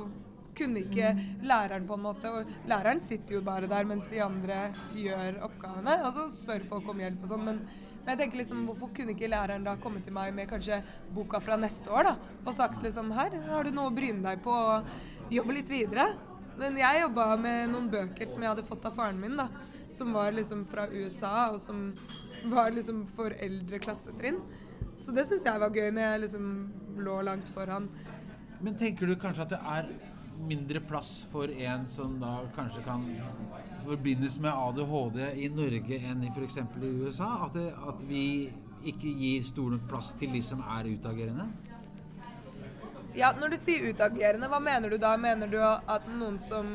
kunne 0.56 0.84
ikke 0.86 1.10
læreren 1.44 1.84
på 1.84 1.98
en 1.98 2.00
måte 2.06 2.30
Og 2.32 2.52
læreren 2.70 3.00
sitter 3.04 3.36
jo 3.36 3.42
bare 3.44 3.68
der 3.68 3.84
mens 3.84 4.06
de 4.08 4.22
andre 4.24 4.70
gjør 4.96 5.42
oppgavene, 5.48 5.98
og 6.06 6.14
så 6.14 6.28
spør 6.32 6.64
folk 6.70 6.88
om 6.92 7.02
hjelp 7.02 7.26
og 7.26 7.34
sånn, 7.34 7.44
men 7.50 7.60
men 8.06 8.12
jeg 8.14 8.20
tenker 8.20 8.38
liksom, 8.38 8.60
hvorfor 8.68 8.92
kunne 8.94 9.16
ikke 9.16 9.26
læreren 9.26 9.64
da 9.66 9.72
komme 9.82 9.98
til 9.98 10.14
meg 10.14 10.30
med 10.34 10.46
kanskje 10.46 10.78
boka 11.10 11.40
fra 11.42 11.56
neste 11.58 11.90
år 11.90 12.06
da, 12.06 12.12
og 12.44 12.54
sagt 12.54 12.84
liksom 12.86 13.10
her 13.16 13.34
har 13.48 13.66
du 13.66 13.72
noe 13.74 13.90
å 13.90 13.94
bryne 13.96 14.22
deg 14.22 14.44
på 14.44 14.54
og 14.54 14.86
jobbe 15.34 15.56
litt 15.56 15.72
videre. 15.72 16.12
Men 16.56 16.78
jeg 16.78 17.02
jobba 17.02 17.24
med 17.36 17.72
noen 17.72 17.88
bøker 17.90 18.30
som 18.30 18.44
jeg 18.44 18.52
hadde 18.52 18.64
fått 18.64 18.86
av 18.86 18.94
faren 18.94 19.18
min, 19.20 19.34
da, 19.36 19.48
som 19.92 20.14
var 20.14 20.30
liksom 20.32 20.62
fra 20.70 20.86
USA, 20.92 21.50
og 21.50 21.58
som 21.60 21.90
var 22.46 22.70
liksom 22.72 23.02
for 23.18 23.34
eldre 23.42 23.82
klassetrinn. 23.82 24.38
Så 24.96 25.12
det 25.12 25.26
syns 25.28 25.44
jeg 25.44 25.60
var 25.60 25.74
gøy 25.74 25.90
når 25.90 26.06
jeg 26.06 26.22
liksom 26.28 26.46
lå 27.02 27.18
langt 27.26 27.50
foran. 27.52 27.90
Men 28.62 28.78
tenker 28.78 29.10
du 29.10 29.18
kanskje 29.20 29.44
at 29.44 29.52
det 29.52 29.60
er 29.60 29.90
mindre 30.48 30.80
plass 30.80 31.24
for 31.30 31.50
en 31.50 31.86
som 31.88 32.18
da 32.20 32.40
kanskje 32.56 32.82
kan 32.84 33.04
forbindes 33.84 34.38
med 34.38 34.52
ADHD 34.52 35.22
i 35.44 35.48
Norge 35.54 36.00
enn 36.10 36.24
i 36.24 36.32
f.eks. 36.34 36.58
i 36.58 36.92
USA? 37.00 37.30
At, 37.46 37.56
det, 37.56 37.70
at, 37.88 38.04
vi 38.08 38.26
ikke 38.86 39.10
gir 39.10 39.46
stor 39.46 39.72
nok 39.74 39.88
plass 39.90 40.12
til 40.18 40.34
de 40.36 40.42
som 40.44 40.62
er 40.78 40.92
utagerende? 40.92 41.48
Ja, 43.16 43.30
Når 43.40 43.54
du 43.54 43.56
sier 43.56 43.86
utagerende, 43.88 44.48
hva 44.52 44.58
mener 44.60 44.92
du 44.92 44.98
da? 45.00 45.14
Mener 45.16 45.48
du 45.48 45.56
at 45.64 46.04
noen 46.18 46.36
som 46.44 46.66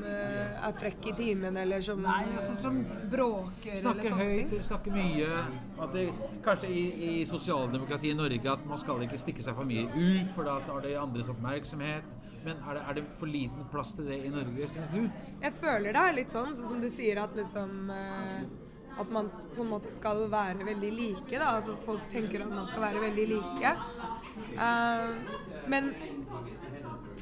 uh, 0.00 0.64
er 0.64 0.72
frekk 0.78 1.10
i 1.10 1.12
timen, 1.18 1.58
eller 1.60 1.84
som, 1.84 2.00
Nei, 2.00 2.22
altså, 2.38 2.54
som 2.62 2.78
bråker? 3.12 3.76
Snakker 3.82 4.16
høyt, 4.16 4.54
snakker 4.64 4.96
mye. 4.96 5.42
At 5.76 5.92
det, 5.92 6.06
kanskje 6.46 6.72
i, 6.72 6.86
i 7.10 7.12
sosialdemokratiet 7.28 8.14
i 8.14 8.16
Norge 8.16 8.54
at 8.54 8.64
man 8.70 8.80
skal 8.80 9.04
ikke 9.04 9.20
stikke 9.20 9.44
seg 9.44 9.58
for 9.58 9.68
mye 9.68 9.90
ut, 9.92 10.32
for 10.32 10.48
da 10.48 10.56
tar 10.64 10.80
det 10.88 10.96
andres 10.96 11.28
oppmerksomhet. 11.34 12.16
Men 12.44 12.56
er 12.56 12.78
det, 12.78 12.82
er 12.88 12.96
det, 12.96 13.04
for 13.20 13.28
liten 13.28 13.66
plass 13.72 13.92
til 13.96 14.08
det 14.08 14.16
i 14.24 14.32
Norge, 14.32 14.68
syns 14.72 14.92
du? 14.94 15.02
Jeg 15.42 15.52
føler 15.58 15.92
det 15.96 16.02
er 16.02 16.16
litt 16.16 16.32
sånn, 16.32 16.54
sånn 16.56 16.70
som 16.72 16.82
du 16.82 16.88
sier, 16.92 17.20
at 17.20 17.36
liksom 17.36 17.90
eh, 17.92 18.40
At 19.00 19.12
man 19.12 19.28
på 19.54 19.64
en 19.64 19.70
måte 19.70 19.92
skal 19.92 20.24
være 20.32 20.64
veldig 20.66 20.92
like. 20.96 21.34
da, 21.36 21.52
altså 21.58 21.76
Folk 21.80 22.08
tenker 22.12 22.44
at 22.44 22.52
man 22.52 22.66
skal 22.70 22.86
være 22.88 23.04
veldig 23.04 23.26
like. 23.34 23.74
Uh, 24.56 25.14
men 25.70 25.92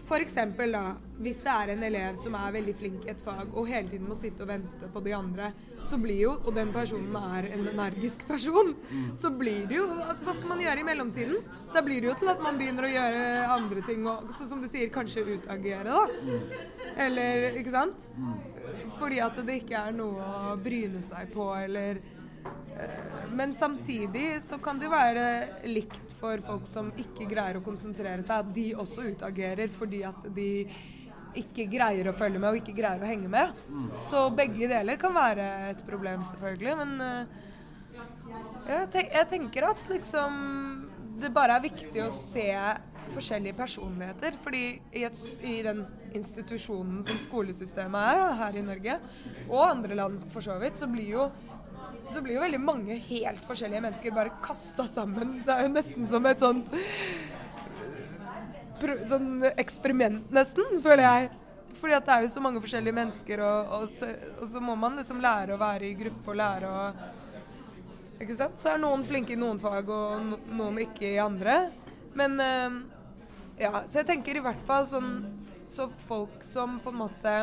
for 0.09 0.23
eksempel 0.23 0.73
da, 0.75 0.83
hvis 1.23 1.41
det 1.45 1.53
er 1.53 1.73
en 1.73 1.85
elev 1.89 2.17
som 2.21 2.35
er 2.39 2.55
veldig 2.55 2.75
flink 2.79 3.07
i 3.07 3.13
et 3.13 3.23
fag 3.25 3.55
og 3.55 3.69
hele 3.69 3.91
tiden 3.91 4.09
må 4.09 4.17
sitte 4.19 4.45
og 4.45 4.51
vente 4.51 4.91
på 4.93 5.03
de 5.05 5.15
andre, 5.17 5.51
så 5.85 5.99
blir 6.01 6.21
jo, 6.23 6.35
og 6.45 6.55
den 6.57 6.73
personen 6.75 7.17
er 7.19 7.49
en 7.55 7.67
energisk 7.73 8.27
person, 8.29 8.75
mm. 8.91 9.09
så 9.19 9.33
blir 9.35 9.67
det 9.71 9.79
jo 9.81 9.87
altså 9.97 10.29
Hva 10.29 10.37
skal 10.37 10.53
man 10.53 10.63
gjøre 10.63 10.83
i 10.83 10.87
mellomtiden? 10.89 11.49
Da 11.75 11.83
blir 11.85 12.03
det 12.03 12.11
jo 12.11 12.19
til 12.21 12.33
at 12.33 12.45
man 12.45 12.61
begynner 12.61 12.89
å 12.89 12.93
gjøre 12.93 13.25
andre 13.57 13.87
ting 13.89 14.07
og 14.09 14.31
som 14.37 14.63
du 14.63 14.69
sier, 14.71 14.93
kanskje 14.93 15.27
utagere, 15.29 15.89
da. 15.89 16.05
Mm. 16.23 16.95
Eller 17.09 17.59
Ikke 17.59 17.75
sant? 17.75 18.11
Mm. 18.17 18.39
Fordi 18.99 19.21
at 19.25 19.37
det 19.47 19.61
ikke 19.63 19.81
er 19.89 19.95
noe 19.97 20.31
å 20.53 20.57
bryne 20.61 21.03
seg 21.07 21.31
på, 21.33 21.51
eller 21.57 22.01
men 23.35 23.53
samtidig 23.55 24.43
så 24.43 24.59
kan 24.63 24.79
det 24.79 24.87
jo 24.87 24.93
være 24.93 25.25
likt 25.69 26.15
for 26.19 26.41
folk 26.47 26.67
som 26.69 26.93
ikke 26.99 27.27
greier 27.31 27.59
å 27.59 27.65
konsentrere 27.65 28.23
seg, 28.23 28.47
at 28.47 28.55
de 28.55 28.69
også 28.79 29.05
utagerer 29.13 29.71
fordi 29.75 30.05
at 30.07 30.29
de 30.35 30.49
ikke 31.39 31.69
greier 31.71 32.09
å 32.09 32.17
følge 32.17 32.41
med 32.41 32.51
og 32.51 32.61
ikke 32.61 32.77
greier 32.79 33.03
å 33.03 33.09
henge 33.09 33.31
med. 33.31 33.63
Så 34.03 34.25
begge 34.35 34.71
deler 34.71 34.99
kan 35.01 35.15
være 35.15 35.49
et 35.73 35.83
problem, 35.87 36.25
selvfølgelig. 36.33 36.77
Men 36.81 36.95
eh, 37.05 38.93
jeg, 39.05 39.27
tenker 39.31 39.69
at 39.71 39.91
liksom 39.93 40.39
det 41.19 41.33
bare 41.35 41.59
er 41.59 41.67
viktig 41.69 42.05
å 42.05 42.13
se 42.15 42.49
forskjellige 43.13 43.59
personligheter. 43.59 44.39
Fordi 44.43 44.65
i, 44.93 45.05
et, 45.07 45.21
i 45.45 45.61
den 45.67 45.85
institusjonen 46.17 47.05
som 47.07 47.21
skolesystemet 47.23 48.17
er 48.17 48.41
her 48.43 48.59
i 48.59 48.65
Norge, 48.65 48.99
og 49.47 49.69
andre 49.69 50.01
land 50.01 50.27
for 50.33 50.45
så 50.45 50.59
vidt, 50.63 50.81
så 50.81 50.91
blir 50.91 51.15
jo 51.19 51.29
så 52.13 52.23
blir 52.25 52.39
jo 52.39 52.45
veldig 52.45 52.61
mange 52.63 52.97
helt 53.09 53.45
forskjellige 53.47 53.83
mennesker 53.85 54.15
bare 54.17 54.37
kasta 54.45 54.87
sammen. 54.89 55.39
Det 55.47 55.55
er 55.55 55.67
jo 55.67 55.75
nesten 55.75 56.09
som 56.11 56.27
et 56.29 56.43
sånt 56.43 56.73
sånn 59.09 59.43
eksperiment, 59.59 60.29
nesten, 60.31 60.79
føler 60.85 61.03
jeg. 61.03 61.31
Fordi 61.79 61.95
at 61.95 62.07
det 62.07 62.15
er 62.15 62.25
jo 62.25 62.31
så 62.33 62.43
mange 62.43 62.61
forskjellige 62.63 62.97
mennesker, 62.97 63.43
og, 63.45 63.73
og, 63.77 63.89
så, 63.93 64.11
og 64.39 64.47
så 64.51 64.63
må 64.63 64.75
man 64.79 64.99
liksom 64.99 65.21
lære 65.23 65.55
å 65.55 65.61
være 65.61 65.89
i 65.89 65.97
gruppe 65.99 66.33
og 66.33 66.39
lære 66.41 66.71
å 66.71 66.85
Ikke 68.19 68.35
sant? 68.35 68.59
Så 68.59 68.73
er 68.73 68.81
noen 68.83 69.05
flinke 69.07 69.35
i 69.35 69.39
noen 69.39 69.61
fag, 69.63 69.91
og 69.95 70.25
no, 70.27 70.39
noen 70.59 70.81
ikke 70.83 71.07
i 71.13 71.21
andre. 71.23 71.69
Men 72.19 72.41
eh, 72.43 72.79
ja, 73.63 73.85
så 73.87 74.01
jeg 74.01 74.09
tenker 74.09 74.39
i 74.39 74.43
hvert 74.43 74.61
fall 74.67 74.87
sånn 74.89 75.13
Så 75.69 75.89
folk 76.09 76.43
som 76.47 76.79
på 76.83 76.91
en 76.91 77.01
måte 77.03 77.35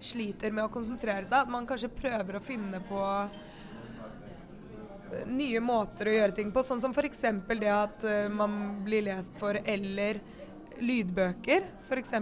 sliter 0.00 0.52
med 0.54 0.64
å 0.66 0.72
konsentrere 0.72 1.24
seg, 1.24 1.44
at 1.44 1.52
man 1.52 1.66
kanskje 1.68 1.92
prøver 1.92 2.36
å 2.38 2.42
finne 2.44 2.80
på 2.88 3.00
eh, 5.12 5.26
nye 5.28 5.60
måter 5.64 6.08
å 6.10 6.16
gjøre 6.16 6.36
ting 6.40 6.52
på. 6.54 6.64
Sånn 6.66 6.82
som 6.82 6.94
f.eks. 6.96 7.22
det 7.50 7.72
at 7.74 8.04
eh, 8.08 8.28
man 8.32 8.84
blir 8.86 9.06
lest 9.10 9.36
for 9.40 9.58
eller 9.60 10.22
lydbøker. 10.80 11.68
F.eks. 11.86 12.16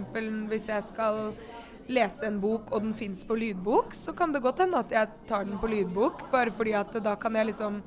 hvis 0.51 0.69
jeg 0.69 0.87
skal 0.91 1.33
lese 1.89 2.27
en 2.27 2.37
bok 2.41 2.69
og 2.69 2.83
den 2.83 2.93
fins 2.93 3.23
på 3.25 3.37
lydbok, 3.39 3.95
så 3.97 4.13
kan 4.13 4.33
det 4.33 4.43
godt 4.45 4.61
hende 4.61 4.81
at 4.83 4.91
jeg 4.93 5.25
tar 5.29 5.47
den 5.47 5.57
på 5.61 5.71
lydbok, 5.71 6.27
bare 6.33 6.53
fordi 6.53 6.75
at 6.77 6.93
da 7.01 7.15
kan 7.17 7.35
jeg 7.39 7.49
liksom 7.49 7.79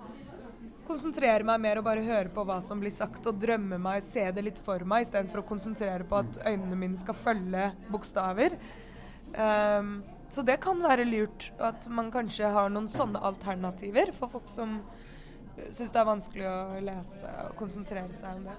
konsentrere 0.87 1.47
meg 1.47 1.61
mer 1.63 1.79
og 1.79 1.87
bare 1.87 2.03
høre 2.05 2.33
på 2.35 2.43
hva 2.47 2.59
som 2.65 2.81
blir 2.83 2.93
sagt, 2.93 3.27
og 3.31 3.39
drømme 3.41 3.79
meg, 3.81 4.03
se 4.05 4.25
det 4.35 4.43
litt 4.43 4.59
for 4.65 4.83
meg, 4.89 5.07
istedenfor 5.07 5.43
å 5.43 5.47
konsentrere 5.53 6.07
på 6.09 6.19
at 6.19 6.41
øynene 6.43 6.79
mine 6.79 6.99
skal 6.99 7.17
følge 7.17 7.69
bokstaver. 7.93 8.59
Ehm, 9.35 10.03
så 10.29 10.43
det 10.43 10.59
kan 10.61 10.81
være 10.83 11.05
lurt 11.05 11.53
at 11.61 11.89
man 11.89 12.11
kanskje 12.13 12.49
har 12.53 12.71
noen 12.73 12.89
sånne 12.89 13.21
alternativer 13.21 14.13
for 14.17 14.33
folk 14.33 14.49
som 14.49 14.81
syns 15.69 15.93
det 15.93 16.01
er 16.01 16.09
vanskelig 16.09 16.49
å 16.49 16.81
lese 16.85 17.33
og 17.47 17.57
konsentrere 17.61 18.13
seg 18.17 18.41
om 18.41 18.47
det. 18.49 18.57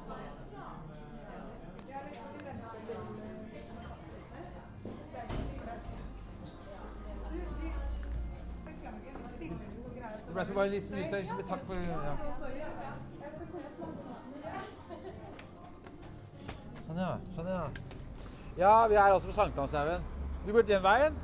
Det 10.24 10.38
ble 10.38 10.46
så 10.50 10.54
bare 10.58 10.70
litt 10.72 10.90
nysgjerrig, 10.90 11.34
men 11.38 11.46
Takk 11.46 11.66
for 11.68 11.78
ja. 11.78 12.16
Sånn, 16.88 16.98
ja. 16.98 17.12
Sånn, 17.36 17.50
ja. 17.50 17.68
Ja, 18.58 18.74
vi 18.90 18.98
er 18.98 19.14
altså 19.14 19.30
på 19.30 19.36
Sankthanshaugen. 19.38 20.13
Du 20.46 20.52
går 20.52 20.68
den 20.68 20.84
veien? 20.84 21.22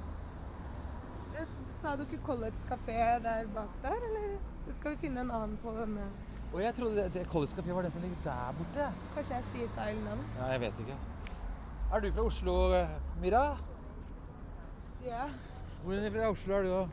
Sa 1.79 1.93
du 1.95 2.03
ikke 2.03 2.19
Collets 2.25 2.65
kafé 2.67 2.95
der 3.23 3.45
bak 3.55 3.75
der, 3.83 3.95
eller 4.09 4.73
skal 4.75 4.95
vi 4.95 5.05
finne 5.05 5.21
en 5.23 5.31
annen 5.31 5.55
på 5.63 5.71
denne? 5.77 6.07
Og 6.53 6.61
jeg 6.63 6.73
trodde 6.75 6.95
det, 6.95 7.13
det 7.13 7.27
Collets 7.29 7.53
Café 7.53 7.73
var 7.73 7.85
den 7.85 7.91
som 7.91 8.01
ligger 8.01 8.17
der 8.23 8.53
borte. 8.57 8.85
Kanskje 9.15 9.35
jeg 9.35 9.43
sier 9.53 9.73
feil 9.75 9.99
navn? 10.03 10.23
Ja, 10.39 10.45
jeg 10.53 10.61
vet 10.63 10.79
ikke. 10.83 10.95
Er 11.93 11.99
du 11.99 12.11
fra 12.15 12.25
Oslo, 12.25 12.55
Myra? 12.69 12.87
Mira? 13.21 13.43
Ja. 15.05 15.27
Hvor 15.83 16.09
fra 16.15 16.29
Oslo 16.29 16.55
er 16.57 16.63
du 16.63 16.69
da? 16.69 16.87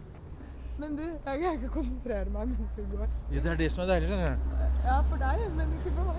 Men 0.78 0.96
du, 0.96 1.02
jeg 1.02 1.40
greier 1.40 1.56
ikke 1.56 1.68
konsentrere 1.72 2.30
meg 2.32 2.50
mens 2.52 2.76
vi 2.76 2.84
går. 2.92 3.08
Ja, 3.32 3.40
det 3.40 3.50
er 3.52 3.60
det 3.62 3.70
som 3.72 3.82
er 3.84 3.88
deilig. 3.94 4.08
skjønner 4.10 4.36
du. 4.36 4.42
Ja, 4.84 4.96
for 5.08 5.22
deg, 5.22 5.44
men 5.56 5.72
ikke 5.78 5.92
for 5.96 6.04
meg. 6.10 6.16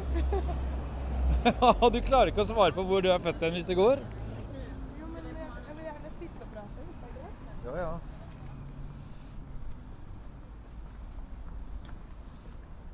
du 1.94 2.00
klarer 2.10 2.32
ikke 2.34 2.42
å 2.42 2.50
svare 2.50 2.74
på 2.74 2.86
hvor 2.90 3.06
du 3.06 3.12
er 3.14 3.22
født 3.22 3.46
hen 3.46 3.54
hvis 3.60 3.70
det 3.70 3.78
går? 3.78 4.02
Jo, 4.98 5.12
men 5.14 5.30
jeg, 5.30 5.36
jeg 5.38 5.78
vil 5.78 5.86
gjerne 5.86 6.14
sitte 6.18 6.42
og 6.42 6.50
prate. 6.56 6.88
hvis 6.88 6.98
det 7.04 7.08
er 7.08 7.16
greit. 7.20 7.38
Ja, 7.68 7.78
ja. 7.78 7.98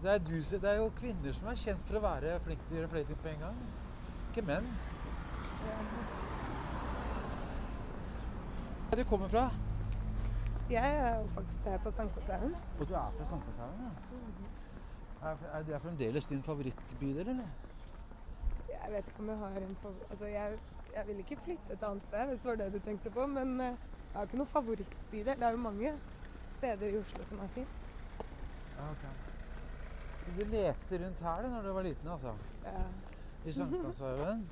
Det 0.03 0.13
er, 0.13 0.17
du, 0.17 0.31
det 0.31 0.69
er 0.69 0.75
jo 0.75 0.87
kvinner 0.97 1.35
som 1.37 1.47
er 1.47 1.59
kjent 1.61 1.83
for 1.87 1.99
å 1.99 2.01
være 2.03 2.39
flinke 2.43 2.65
til 2.65 2.73
å 2.73 2.79
gjøre 2.79 2.89
flere 2.95 3.07
ting 3.07 3.19
på 3.21 3.29
en 3.29 3.43
gang. 3.43 3.59
Ikke 4.31 4.43
menn. 4.47 4.71
Hvor 8.89 8.97
er 8.97 9.03
du 9.03 9.09
kommer 9.11 9.29
fra? 9.35 9.45
Jeg 10.73 10.97
er 11.03 11.15
jo 11.19 11.29
faktisk 11.37 11.69
her 11.69 11.79
på 11.85 11.93
Sankthanshaugen. 11.99 12.57
Og 12.79 12.89
du 12.89 12.93
er 12.97 13.15
fra 13.19 13.29
Sankthanshaugen, 13.29 13.85
ja. 13.85 13.93
Er, 15.29 15.47
er 15.53 15.63
det 15.69 15.81
fremdeles 15.85 16.25
din 16.33 16.43
favorittbydel, 16.43 17.29
eller? 17.35 17.49
Jeg 18.73 18.91
vet 18.91 19.07
ikke 19.07 19.23
om 19.23 19.29
jeg 19.29 19.37
har 19.45 19.61
en 19.61 19.75
favoritt 19.85 20.11
Altså, 20.11 20.25
jeg, 20.25 20.59
jeg 20.95 21.07
vil 21.07 21.23
ikke 21.23 21.41
flytte 21.45 21.77
et 21.77 21.89
annet 21.89 22.03
sted, 22.09 22.27
hvis 22.27 22.41
det 22.41 22.49
var 22.49 22.63
det 22.65 22.73
du 22.73 22.79
tenkte 22.89 23.13
på. 23.13 23.27
Men 23.37 23.61
eh, 23.61 23.73
jeg 24.13 24.19
har 24.19 24.27
ikke 24.27 24.37
noen 24.37 24.49
favorittbydel. 24.53 25.37
Det 25.39 25.45
er 25.47 25.55
jo 25.55 25.61
mange 25.63 25.93
steder 26.53 26.91
i 26.93 26.97
Oslo 26.99 27.23
som 27.25 27.39
er 27.41 27.47
fint. 27.55 27.79
Ja, 28.75 28.89
ok. 28.91 29.05
Du 30.37 30.43
lekte 30.51 30.99
rundt 31.01 31.23
her 31.25 31.41
du, 31.41 31.47
når 31.49 31.65
du 31.65 31.71
var 31.73 31.87
liten, 31.87 32.11
altså? 32.13 32.35
Ja. 32.63 32.83
I 33.43 33.51
Sankthanshaugen? 33.51 34.45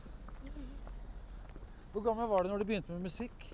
Hvor 1.91 2.01
gammel 2.01 2.27
var 2.27 2.44
du 2.44 2.50
når 2.50 2.58
du 2.58 2.65
begynte 2.65 2.91
med 2.91 3.06
musikk? 3.06 3.46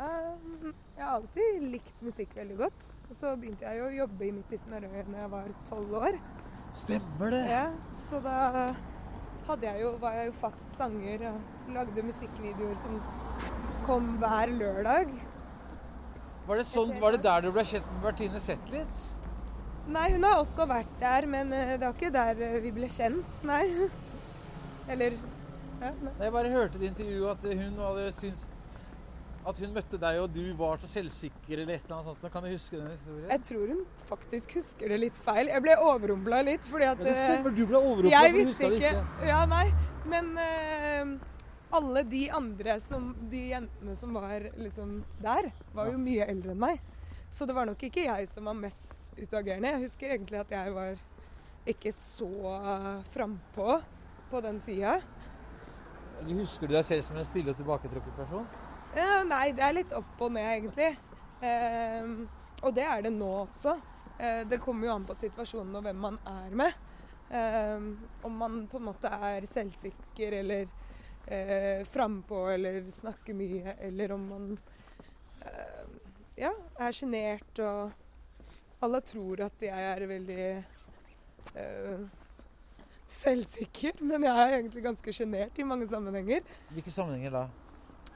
Um, 0.00 0.72
jeg 0.96 1.04
har 1.04 1.12
alltid 1.18 1.60
likt 1.76 2.02
musikk 2.02 2.36
veldig 2.36 2.56
godt. 2.56 2.90
Og 3.10 3.16
så 3.18 3.36
begynte 3.36 3.66
jeg 3.66 3.78
jo 3.82 3.88
å 3.88 3.96
jobbe 4.00 4.26
i 4.26 4.32
Midt 4.32 4.52
i 4.54 4.58
Smørøyet 4.64 5.12
da 5.12 5.24
jeg 5.24 5.30
var 5.36 5.48
tolv 5.68 5.96
år. 6.00 6.20
Stemmer 6.72 7.34
det! 7.34 7.40
Ja, 7.50 7.64
så 8.08 8.20
da 8.24 8.40
jeg 9.66 9.80
jo, 9.82 9.96
var 10.00 10.14
jeg 10.14 10.30
jo 10.30 10.36
fast 10.40 10.76
sanger 10.78 11.26
og 11.32 11.74
lagde 11.74 12.04
musikkvideoer 12.06 12.76
som 12.78 13.00
kom 13.86 14.12
hver 14.20 14.52
lørdag. 14.54 15.10
Var 16.46 16.60
det, 16.60 16.66
sånn, 16.66 16.92
var 17.02 17.14
det 17.14 17.22
der 17.24 17.44
du 17.44 17.50
ble 17.54 17.64
kjent 17.66 17.88
med 17.94 18.06
Bertine 18.08 18.40
Zetlitz? 18.42 19.02
Nei, 19.90 20.06
hun 20.14 20.24
har 20.26 20.38
også 20.40 20.66
vært 20.70 20.92
der, 21.00 21.26
men 21.30 21.52
eh, 21.54 21.74
det 21.76 21.84
var 21.86 21.96
ikke 21.96 22.12
der 22.14 22.40
eh, 22.46 22.56
vi 22.64 22.72
ble 22.74 22.88
kjent, 22.90 23.42
nei. 23.46 23.64
Eller 24.92 25.16
ja, 25.80 25.92
nei. 26.02 26.14
Jeg 26.20 26.34
bare 26.34 26.50
hørte 26.52 26.76
et 26.78 26.82
det 26.82 26.90
intervjuet 26.92 27.30
at 27.36 27.60
hun 27.62 27.78
hadde 27.84 28.08
syntes 28.18 28.48
at 29.48 29.60
hun 29.62 29.72
møtte 29.72 29.96
deg, 30.00 30.18
og 30.20 30.34
du 30.34 30.42
var 30.58 30.80
så 30.82 30.88
selvsikker 30.90 31.62
eller 31.62 31.78
et 31.78 31.86
eller 31.86 31.96
annet 31.96 32.10
sånt. 32.10 32.32
Kan 32.32 32.44
du 32.44 32.50
huske 32.52 32.76
den 32.76 32.90
historien? 32.92 33.30
Jeg 33.30 33.42
tror 33.48 33.72
hun 33.72 33.80
faktisk 34.10 34.54
husker 34.58 34.92
det 34.92 34.98
litt 35.00 35.20
feil. 35.24 35.48
Jeg 35.48 35.64
ble 35.64 35.76
overrumpla 35.80 36.42
litt, 36.44 36.66
fordi 36.68 36.88
at 36.90 37.00
Ja, 37.00 37.06
det 37.06 37.14
eh, 37.14 37.22
stemmer, 37.22 37.54
du 37.56 37.62
ble 37.70 37.80
overrumpla. 37.80 38.20
For 38.26 38.36
du 38.36 38.50
huska 38.50 38.68
det 38.68 38.80
ikke. 38.82 39.30
Ja, 39.30 39.40
nei. 39.48 39.64
Men 40.12 40.30
eh, 40.44 41.14
alle 41.70 42.02
de 42.02 42.24
andre 42.34 42.80
som 42.82 43.12
De 43.30 43.42
jentene 43.52 43.96
som 43.96 44.14
var 44.14 44.48
liksom 44.58 45.04
der, 45.22 45.50
var 45.74 45.92
jo 45.92 46.00
mye 46.02 46.26
eldre 46.30 46.54
enn 46.54 46.62
meg. 46.62 46.80
Så 47.30 47.46
det 47.46 47.54
var 47.54 47.68
nok 47.68 47.82
ikke 47.86 48.08
jeg 48.08 48.28
som 48.32 48.48
var 48.50 48.58
mest 48.58 48.98
utagerende. 49.18 49.70
Jeg 49.76 49.84
husker 49.84 50.14
egentlig 50.14 50.40
at 50.40 50.50
jeg 50.54 50.74
var 50.74 50.98
ikke 51.70 51.92
så 51.94 52.30
frampå 53.12 53.78
på 54.30 54.40
den 54.42 54.58
sida. 54.66 54.98
Husker 56.26 56.68
du 56.68 56.74
deg 56.74 56.84
selv 56.84 57.06
som 57.06 57.20
en 57.20 57.28
stille 57.28 57.52
og 57.52 57.60
tilbaketrukket 57.60 58.18
person? 58.18 58.48
Eh, 58.96 59.20
nei, 59.28 59.52
det 59.54 59.62
er 59.62 59.76
litt 59.76 59.92
opp 59.94 60.20
og 60.26 60.34
ned, 60.34 60.48
egentlig. 60.56 60.90
Eh, 61.46 62.10
og 62.60 62.74
det 62.76 62.84
er 62.84 63.06
det 63.06 63.12
nå 63.14 63.30
også. 63.44 63.76
Eh, 64.18 64.42
det 64.50 64.60
kommer 64.60 64.88
jo 64.88 64.94
an 64.98 65.06
på 65.08 65.16
situasjonen 65.20 65.78
og 65.78 65.86
hvem 65.86 66.02
man 66.08 66.18
er 66.28 66.56
med. 66.62 66.86
Eh, 67.30 67.86
om 68.26 68.36
man 68.42 68.64
på 68.68 68.80
en 68.80 68.88
måte 68.90 69.12
er 69.30 69.46
selvsikker 69.48 70.40
eller 70.42 70.66
eh, 71.30 71.84
frampå 71.86 72.44
eller 72.50 72.82
snakker 73.00 73.36
mye, 73.36 73.76
eller 73.80 74.12
om 74.12 74.26
man 74.28 74.46
eh, 75.46 75.84
ja, 76.40 76.52
er 76.78 76.96
sjenert 76.96 77.64
og 77.64 77.98
Alle 78.80 79.02
tror 79.04 79.42
at 79.44 79.60
jeg 79.60 79.76
er 79.84 80.06
veldig 80.08 80.44
eh, 81.60 82.04
selvsikker, 83.12 83.98
men 84.08 84.24
jeg 84.24 84.44
er 84.44 84.54
egentlig 84.56 84.84
ganske 84.86 85.12
sjenert 85.12 85.58
i 85.58 85.66
mange 85.66 85.88
sammenhenger. 85.90 86.46
Hvilke 86.72 86.94
sammenhenger 86.94 87.34
da? 87.34 87.42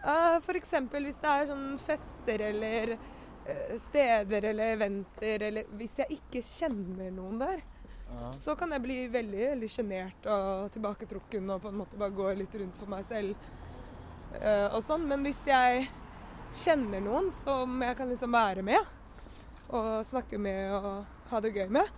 Uh, 0.05 0.37
F.eks. 0.41 0.73
hvis 0.93 1.21
det 1.21 1.35
er 1.35 1.47
sånn 1.49 1.69
fester 1.81 2.43
eller 2.49 2.95
eh, 2.97 3.77
steder 3.87 4.49
eller 4.51 4.75
eventer, 4.79 5.47
eller 5.51 5.71
hvis 5.79 6.01
jeg 6.03 6.19
ikke 6.19 6.43
kjenner 6.45 7.13
noen 7.15 7.41
der, 7.41 7.63
Ja. 8.05 8.31
så 8.37 8.55
kan 8.55 8.71
jeg 8.71 8.83
bli 8.85 8.97
veldig 9.11 9.47
veldig 9.51 9.69
sjenert 9.73 10.27
og 10.31 10.69
tilbaketrukken 10.75 11.49
og 11.51 11.63
på 11.65 11.71
en 11.73 11.79
måte 11.81 11.99
bare 11.99 12.15
gå 12.15 12.29
litt 12.39 12.55
rundt 12.61 12.77
for 12.79 12.93
meg 12.93 13.07
selv 13.09 13.35
Uh, 14.43 14.69
og 14.75 14.81
sånn. 14.83 15.05
Men 15.09 15.25
hvis 15.27 15.41
jeg 15.47 15.87
kjenner 16.65 17.03
noen 17.03 17.31
som 17.43 17.83
jeg 17.83 17.99
kan 17.99 18.11
liksom 18.11 18.35
være 18.35 18.65
med, 18.67 18.93
og 19.75 20.05
snakke 20.07 20.39
med 20.39 20.73
og 20.77 21.31
ha 21.31 21.41
det 21.43 21.55
gøy 21.55 21.69
med, 21.73 21.89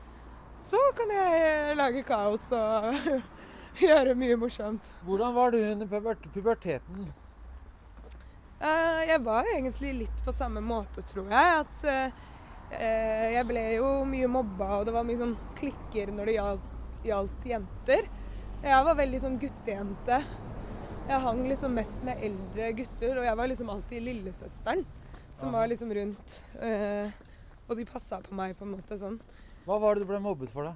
så 0.61 0.81
kan 0.97 1.11
jeg 1.13 1.77
lage 1.77 2.05
kaos 2.07 2.45
og 2.57 2.93
gjøre 3.87 4.17
mye 4.19 4.37
morsomt. 4.41 4.87
Hvordan 5.05 5.35
var 5.37 5.53
du 5.53 5.61
under 5.61 6.13
puberteten? 6.35 7.09
Uh, 8.57 9.03
jeg 9.05 9.21
var 9.25 9.49
egentlig 9.53 9.93
litt 10.05 10.23
på 10.25 10.33
samme 10.33 10.63
måte, 10.65 11.05
tror 11.05 11.29
jeg. 11.33 11.65
At 11.65 11.89
uh, 11.89 12.25
jeg 12.71 13.45
ble 13.47 13.63
jo 13.77 13.91
mye 14.09 14.29
mobba, 14.31 14.81
og 14.81 14.89
det 14.89 14.95
var 14.97 15.07
mye 15.07 15.21
sånn 15.21 15.37
klikker 15.59 16.11
når 16.15 16.31
det 16.31 16.37
gjaldt, 17.07 17.47
jenter. 17.47 18.09
Jeg 18.65 18.87
var 18.89 18.99
veldig 18.99 19.21
sånn 19.23 19.39
guttejente. 19.39 20.21
Jeg 21.07 21.23
hang 21.23 21.45
liksom 21.47 21.77
mest 21.79 22.01
med 22.07 22.23
eldre 22.27 22.73
gutter, 22.81 23.21
og 23.21 23.29
jeg 23.29 23.39
var 23.39 23.51
liksom 23.53 23.71
alltid 23.71 24.07
lillesøsteren 24.09 24.83
som 25.37 25.53
var 25.53 25.69
liksom 25.71 25.93
rundt. 25.95 26.41
Uh, 26.59 27.07
og 27.69 27.77
de 27.79 27.87
passa 27.87 28.19
på 28.25 28.35
meg 28.35 28.57
på 28.59 28.67
en 28.67 28.75
måte 28.75 28.99
sånn. 28.99 29.21
Hva 29.67 29.79
var 29.83 29.95
det 29.95 30.07
du 30.07 30.11
ble 30.11 30.21
mobbet 30.23 30.53
for, 30.55 30.71
da? 30.71 30.75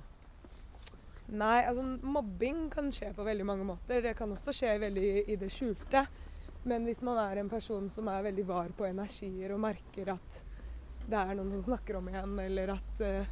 Nei, 1.30 1.62
altså 1.62 1.84
mobbing 2.02 2.66
kan 2.72 2.90
skje 2.92 3.12
på 3.14 3.24
veldig 3.26 3.46
mange 3.46 3.66
måter. 3.66 4.02
Det 4.02 4.16
kan 4.18 4.30
også 4.34 4.54
skje 4.54 4.74
veldig 4.82 5.10
i 5.30 5.38
det 5.38 5.50
skjulte. 5.54 6.04
Men 6.68 6.84
hvis 6.84 7.02
man 7.06 7.20
er 7.22 7.40
en 7.40 7.50
person 7.50 7.86
som 7.92 8.10
er 8.12 8.26
veldig 8.26 8.46
var 8.48 8.72
på 8.76 8.88
energier 8.88 9.54
og 9.54 9.62
merker 9.62 10.10
at 10.12 10.40
det 11.10 11.20
er 11.20 11.34
noen 11.34 11.50
som 11.52 11.62
snakker 11.70 11.98
om 12.00 12.08
en, 12.12 12.38
eller 12.42 12.74
at 12.76 13.04
uh, 13.04 13.24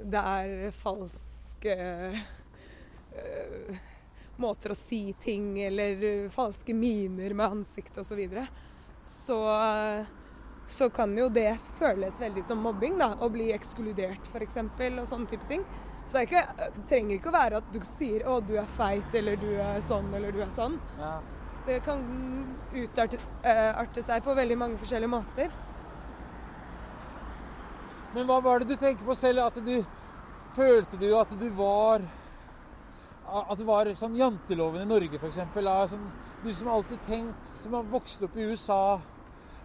det 0.00 0.22
er 0.34 0.76
falske 0.76 1.76
uh, 3.16 3.82
måter 4.40 4.74
å 4.74 4.78
si 4.78 5.02
ting, 5.20 5.52
eller 5.64 6.04
uh, 6.04 6.30
falske 6.34 6.76
miner 6.76 7.34
med 7.34 7.60
ansiktet 7.60 8.02
osv., 8.04 8.12
så, 8.12 8.20
videre, 8.20 8.46
så 9.26 9.38
så 10.70 10.86
kan 10.90 11.18
jo 11.18 11.28
det 11.28 11.56
føles 11.78 12.20
veldig 12.20 12.44
som 12.46 12.60
mobbing, 12.62 12.98
da. 13.00 13.14
Å 13.18 13.28
bli 13.32 13.48
ekskludert, 13.50 14.28
f.eks., 14.30 14.58
og 14.62 15.08
sånne 15.10 15.30
type 15.32 15.48
ting. 15.50 15.64
Så 16.06 16.18
det 16.18 16.28
ikke, 16.28 16.68
trenger 16.90 17.16
ikke 17.16 17.30
å 17.30 17.34
være 17.34 17.58
at 17.60 17.72
du 17.74 17.80
sier 17.86 18.22
'å, 18.22 18.38
du 18.40 18.56
er 18.58 18.70
feit', 18.76 19.14
eller 19.14 19.36
'du 19.36 19.50
er 19.58 19.80
sånn', 19.82 20.14
eller 20.14 20.32
'du 20.32 20.40
er 20.42 20.52
sånn'. 20.54 20.78
Ja. 20.98 21.20
Det 21.66 21.80
kan 21.84 22.00
utarte 22.72 23.18
uh, 23.44 24.00
seg 24.00 24.22
på 24.24 24.34
veldig 24.34 24.58
mange 24.58 24.78
forskjellige 24.78 25.10
måter. 25.10 25.50
Men 28.14 28.26
hva 28.26 28.40
var 28.42 28.60
det 28.60 28.72
du 28.72 28.80
tenker 28.80 29.06
på 29.06 29.14
selv? 29.14 29.46
At 29.46 29.60
du 29.64 29.84
Følte 30.50 30.98
du 30.98 31.12
at 31.14 31.30
du 31.38 31.46
var 31.54 32.02
At 33.30 33.54
det 33.58 33.66
var 33.68 33.90
sånn 33.94 34.16
janteloven 34.18 34.82
i 34.82 34.88
Norge, 34.90 35.20
f.eks.? 35.20 35.38
Sånn, 35.92 36.08
du 36.42 36.50
som 36.54 36.72
alltid 36.74 37.04
tenkt 37.06 37.46
Som 37.46 37.76
har 37.78 37.86
vokst 37.92 38.24
opp 38.26 38.36
i 38.36 38.48
USA 38.50 38.98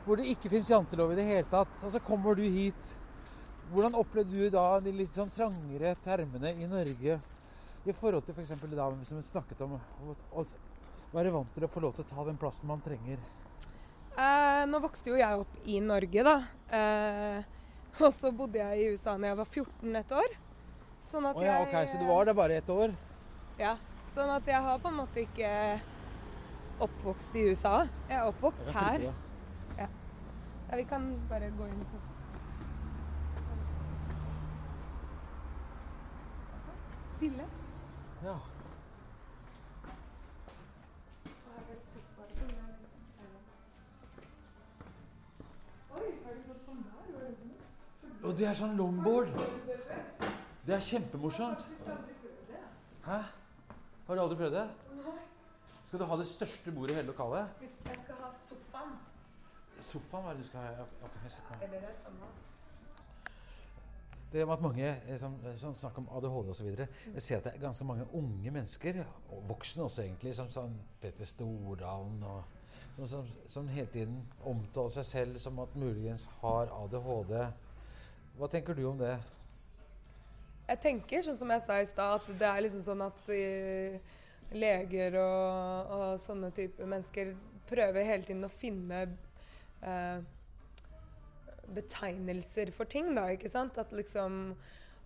hvor 0.05 0.19
det 0.19 0.27
ikke 0.29 0.51
fins 0.53 0.69
jantelov 0.69 1.15
i 1.15 1.17
det 1.17 1.23
hele 1.25 1.47
tatt. 1.49 1.71
Og 1.81 1.89
så 1.89 1.97
kommer 2.05 2.37
du 2.37 2.43
hit. 2.45 2.91
Hvordan 3.71 3.97
opplevde 3.97 4.37
du 4.37 4.51
da 4.53 4.77
de 4.77 4.91
litt 4.93 5.17
sånn 5.17 5.31
trangere 5.33 5.95
termene 6.05 6.51
i 6.61 6.67
Norge 6.69 7.15
i 7.85 7.95
forhold 7.97 8.25
til 8.27 8.37
f.eks. 8.37 8.53
For 8.53 8.69
det 8.69 8.77
da 8.77 8.85
vi 8.93 9.23
snakket 9.25 9.63
om 9.65 9.73
å 9.79 10.45
være 11.15 11.33
vant 11.33 11.49
til 11.57 11.65
å 11.65 11.71
få 11.73 11.81
lov 11.81 11.97
til 11.97 12.05
å 12.05 12.11
ta 12.11 12.27
den 12.27 12.37
plassen 12.37 12.69
man 12.69 12.85
trenger? 12.85 13.17
Eh, 14.13 14.61
nå 14.69 14.79
vokste 14.83 15.09
jo 15.09 15.17
jeg 15.17 15.41
opp 15.41 15.57
i 15.65 15.81
Norge, 15.81 16.23
da. 16.29 16.35
Eh, 16.69 17.54
og 18.05 18.13
så 18.13 18.31
bodde 18.35 18.59
jeg 18.59 18.79
i 18.79 18.87
USA 18.93 19.17
da 19.17 19.31
jeg 19.31 19.39
var 19.39 19.51
14 19.51 19.99
et 20.01 20.15
år. 20.21 20.37
Sånn 21.05 21.27
at 21.29 21.37
oh, 21.37 21.45
ja, 21.45 21.59
ok, 21.61 21.75
Så 21.87 21.99
du 22.01 22.07
var 22.09 22.25
der 22.25 22.37
bare 22.37 22.57
ett 22.59 22.69
år? 22.73 22.95
Ja. 23.59 23.75
Sånn 24.15 24.31
at 24.31 24.47
jeg 24.47 24.63
har 24.63 24.79
på 24.81 24.89
en 24.89 24.97
måte 25.01 25.21
ikke 25.21 25.51
oppvokst 26.81 27.35
i 27.35 27.45
USA. 27.51 27.75
Jeg 28.09 28.17
er 28.17 28.31
oppvokst 28.31 28.71
her. 28.75 29.09
Ja, 29.77 29.87
vi 30.79 30.83
kan 30.89 31.05
bare 31.29 31.51
gå 31.55 31.67
inn 31.69 31.83
sånn. 31.91 32.11
Stille. 37.15 37.47
Ja. 38.25 38.35
Og 48.35 48.39
det 48.41 48.49
er 48.49 48.57
sånn 48.59 48.73
longboard. 48.75 49.29
Det 50.67 50.73
er 50.75 50.81
kjempemorsomt. 50.83 51.61
Hæ? 53.05 53.19
Har 54.09 54.17
du 54.17 54.21
aldri 54.25 54.35
prøvd 54.41 54.57
det? 54.57 54.63
Skal 55.85 56.01
du 56.01 56.03
ha 56.09 56.17
det 56.19 56.25
største 56.27 56.73
bordet 56.75 56.91
i 56.91 56.97
hele 56.97 57.13
lokalet? 57.13 57.63
Jeg 57.85 58.01
skal 58.01 58.19
ha 58.19 58.33
sofaen 58.35 58.91
sofaen 59.79 60.25
hva 60.25 60.33
er 60.33 60.35
det 60.35 60.43
du 60.43 60.49
skal 60.49 60.67
ha? 60.67 61.61
Eller 61.63 61.85
det 61.85 61.95
samme. 62.01 62.27
Det 64.33 64.43
med 64.43 64.53
at 64.57 64.67
mange 64.67 64.91
eh, 64.91 65.17
som, 65.21 65.39
som 65.55 65.79
snakker 65.85 66.03
om 66.03 66.11
ADHD 66.17 66.51
osv. 66.51 66.71
Jeg 66.75 67.23
ser 67.23 67.39
at 67.39 67.47
det 67.47 67.53
er 67.53 67.63
ganske 67.63 67.87
mange 67.87 68.11
unge 68.11 68.51
mennesker, 68.51 68.99
og 69.29 69.45
voksne 69.47 69.87
også 69.87 70.09
egentlig, 70.09 70.35
som 70.35 70.51
sånn 70.51 70.75
Petter 70.99 71.29
Stordalen 71.29 72.19
og 72.27 72.43
som, 72.97 73.07
som, 73.07 73.31
som, 73.47 73.71
hele 73.71 73.87
tiden 73.95 74.19
omtaler 74.43 74.91
seg 74.97 75.07
selv 75.07 75.39
som 75.39 75.63
at 75.63 75.79
muligens 75.79 76.27
har 76.41 76.67
ADHD. 76.83 77.39
Hva 78.35 78.49
tenker 78.51 78.75
du 78.75 78.83
om 78.89 78.99
det? 78.99 79.15
Jeg 80.65 80.81
tenker, 80.81 81.21
sånn 81.23 81.37
som 81.37 81.51
jeg 81.53 81.63
sa 81.63 81.79
i 81.79 81.87
stad, 81.87 82.19
at 82.19 82.39
det 82.39 82.47
er 82.49 82.63
liksom 82.65 82.81
sånn 82.83 83.03
at 83.05 83.27
uh, 83.29 84.15
leger 84.55 85.17
og, 85.21 85.91
og, 85.95 86.07
sånne 86.21 86.49
typer 86.55 86.89
mennesker 86.89 87.35
prøver 87.69 88.07
hele 88.07 88.25
tiden 88.27 88.45
å 88.45 88.51
finne 88.51 88.99
eh, 89.81 90.19
betegnelser 91.73 92.69
for 92.75 92.85
ting, 92.89 93.07
da, 93.17 93.23
ikke 93.33 93.49
sant? 93.49 93.79
At 93.81 93.93
liksom 93.95 94.53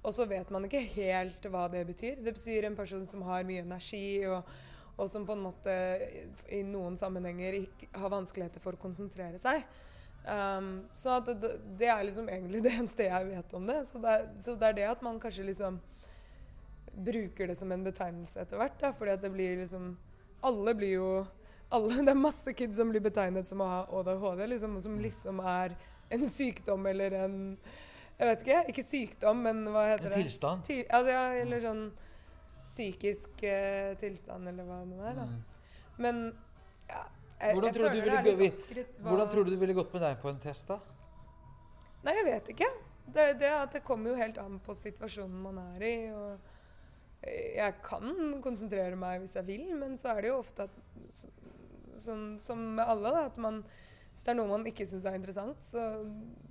Og 0.03 0.13
så 0.15 0.25
vet 0.27 0.47
man 0.51 0.63
ikke 0.63 0.79
helt 0.93 1.45
hva 1.51 1.65
det 1.71 1.85
betyr. 1.87 2.19
Det 2.23 2.33
betyr 2.35 2.67
en 2.67 2.75
person 2.75 3.05
som 3.07 3.23
har 3.27 3.43
mye 3.47 3.63
energi, 3.65 4.23
og, 4.27 4.47
og 4.95 5.09
som 5.11 5.25
på 5.27 5.35
en 5.35 5.43
måte 5.43 5.73
i 6.55 6.61
noen 6.63 6.95
sammenhenger 6.99 7.57
ikke, 7.61 7.89
har 7.99 8.13
vanskeligheter 8.13 8.63
for 8.63 8.75
å 8.75 8.79
konsentrere 8.79 9.39
seg. 9.39 9.65
Um, 10.29 10.83
så 10.93 11.19
det, 11.25 11.33
det, 11.79 11.87
er 11.87 12.03
liksom 12.03 12.29
egentlig 12.29 12.61
det 12.63 12.73
eneste 12.79 13.07
jeg 13.07 13.29
vet 13.31 13.53
om 13.57 13.65
det. 13.67 13.79
Så 13.87 14.01
det, 14.03 14.15
er, 14.15 14.27
så 14.39 14.55
det 14.55 14.67
er 14.67 14.77
det 14.77 14.87
at 14.91 15.01
man 15.05 15.19
kanskje 15.19 15.47
liksom 15.47 15.79
bruker 16.93 17.47
det 17.47 17.55
som 17.55 17.71
en 17.71 17.83
betegnelse 17.83 18.41
etter 18.41 18.59
hvert. 18.59 18.77
Da, 18.81 18.93
fordi 18.93 19.15
at 19.15 19.23
det 19.25 19.33
blir 19.33 19.57
liksom 19.61 19.97
Alle 20.41 20.73
blir 20.75 20.93
jo 20.93 21.09
alle, 21.69 22.01
Det 22.05 22.13
er 22.13 22.17
masse 22.17 22.53
kids 22.53 22.77
som 22.77 22.89
blir 22.93 23.03
betegnet 23.03 23.47
som 23.47 23.61
å 23.61 23.69
ha 23.69 23.79
ADHD, 23.99 24.45
liksom, 24.53 24.79
som 24.81 24.97
liksom 25.01 25.41
er 25.45 25.77
en 26.09 26.25
sykdom 26.25 26.85
eller 26.89 27.13
en 27.23 27.37
Jeg 28.19 28.27
vet 28.27 28.41
ikke. 28.43 28.63
Ikke 28.73 28.83
sykdom, 28.83 29.43
men 29.45 29.63
hva 29.71 29.85
heter 29.93 30.09
det? 30.09 30.15
En 30.17 30.25
tilstand? 30.27 30.63
Ti, 30.67 30.81
altså, 30.89 31.13
ja, 31.13 31.25
eller 31.39 31.61
sånn 31.63 31.83
psykisk 32.69 33.43
eh, 33.47 33.93
tilstand, 33.97 34.49
eller 34.51 34.67
hva 34.67 34.81
det 34.85 34.97
er. 34.99 35.15
da. 35.21 35.27
Mm. 35.29 35.37
Men 36.03 36.19
ja, 36.89 37.05
hvordan, 37.39 37.73
tror 37.73 37.93
du 37.93 37.99
ville, 38.03 38.21
gå, 38.23 38.85
hvordan 39.07 39.31
tror 39.31 39.47
du 39.47 39.51
det 39.53 39.59
ville 39.61 39.75
gått 39.77 39.93
med 39.95 40.03
deg 40.03 40.21
på 40.21 40.31
en 40.31 40.39
test, 40.43 40.67
da? 40.69 40.79
Nei, 42.03 42.15
jeg 42.17 42.27
vet 42.27 42.53
ikke. 42.53 42.69
Det, 43.09 43.25
det, 43.41 43.51
det 43.73 43.83
kommer 43.87 44.11
jo 44.11 44.19
helt 44.19 44.37
an 44.41 44.59
på 44.63 44.75
situasjonen 44.77 45.43
man 45.43 45.59
er 45.73 45.85
i. 45.87 45.93
og 46.13 46.55
jeg 47.27 47.75
kan 47.83 48.39
konsentrere 48.43 48.95
meg 48.99 49.23
hvis 49.23 49.35
jeg 49.35 49.47
vil, 49.47 49.65
men 49.75 49.97
så 49.99 50.13
er 50.13 50.23
det 50.23 50.31
jo 50.31 50.39
ofte 50.39 50.67
at 50.69 51.23
sånn, 51.99 52.37
som 52.39 52.61
med 52.77 52.85
alle, 52.87 53.11
da, 53.11 53.25
at 53.27 53.39
man 53.41 53.63
hvis 54.19 54.25
det 54.27 54.33
er 54.33 54.35
noe 54.35 54.51
man 54.51 54.67
ikke 54.67 54.83
syns 54.83 55.05
er 55.07 55.15
interessant, 55.15 55.59
så 55.63 55.83